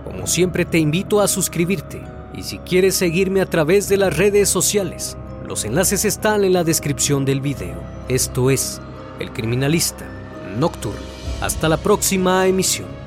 Como 0.03 0.25
siempre 0.25 0.65
te 0.65 0.79
invito 0.79 1.21
a 1.21 1.27
suscribirte 1.27 2.01
y 2.33 2.43
si 2.43 2.57
quieres 2.59 2.95
seguirme 2.95 3.41
a 3.41 3.45
través 3.45 3.87
de 3.87 3.97
las 3.97 4.17
redes 4.17 4.49
sociales, 4.49 5.15
los 5.47 5.63
enlaces 5.63 6.05
están 6.05 6.43
en 6.43 6.53
la 6.53 6.63
descripción 6.63 7.23
del 7.23 7.41
video. 7.41 7.77
Esto 8.07 8.49
es 8.49 8.81
El 9.19 9.31
Criminalista 9.31 10.05
Nocturno. 10.57 10.99
Hasta 11.41 11.69
la 11.69 11.77
próxima 11.77 12.47
emisión. 12.47 12.98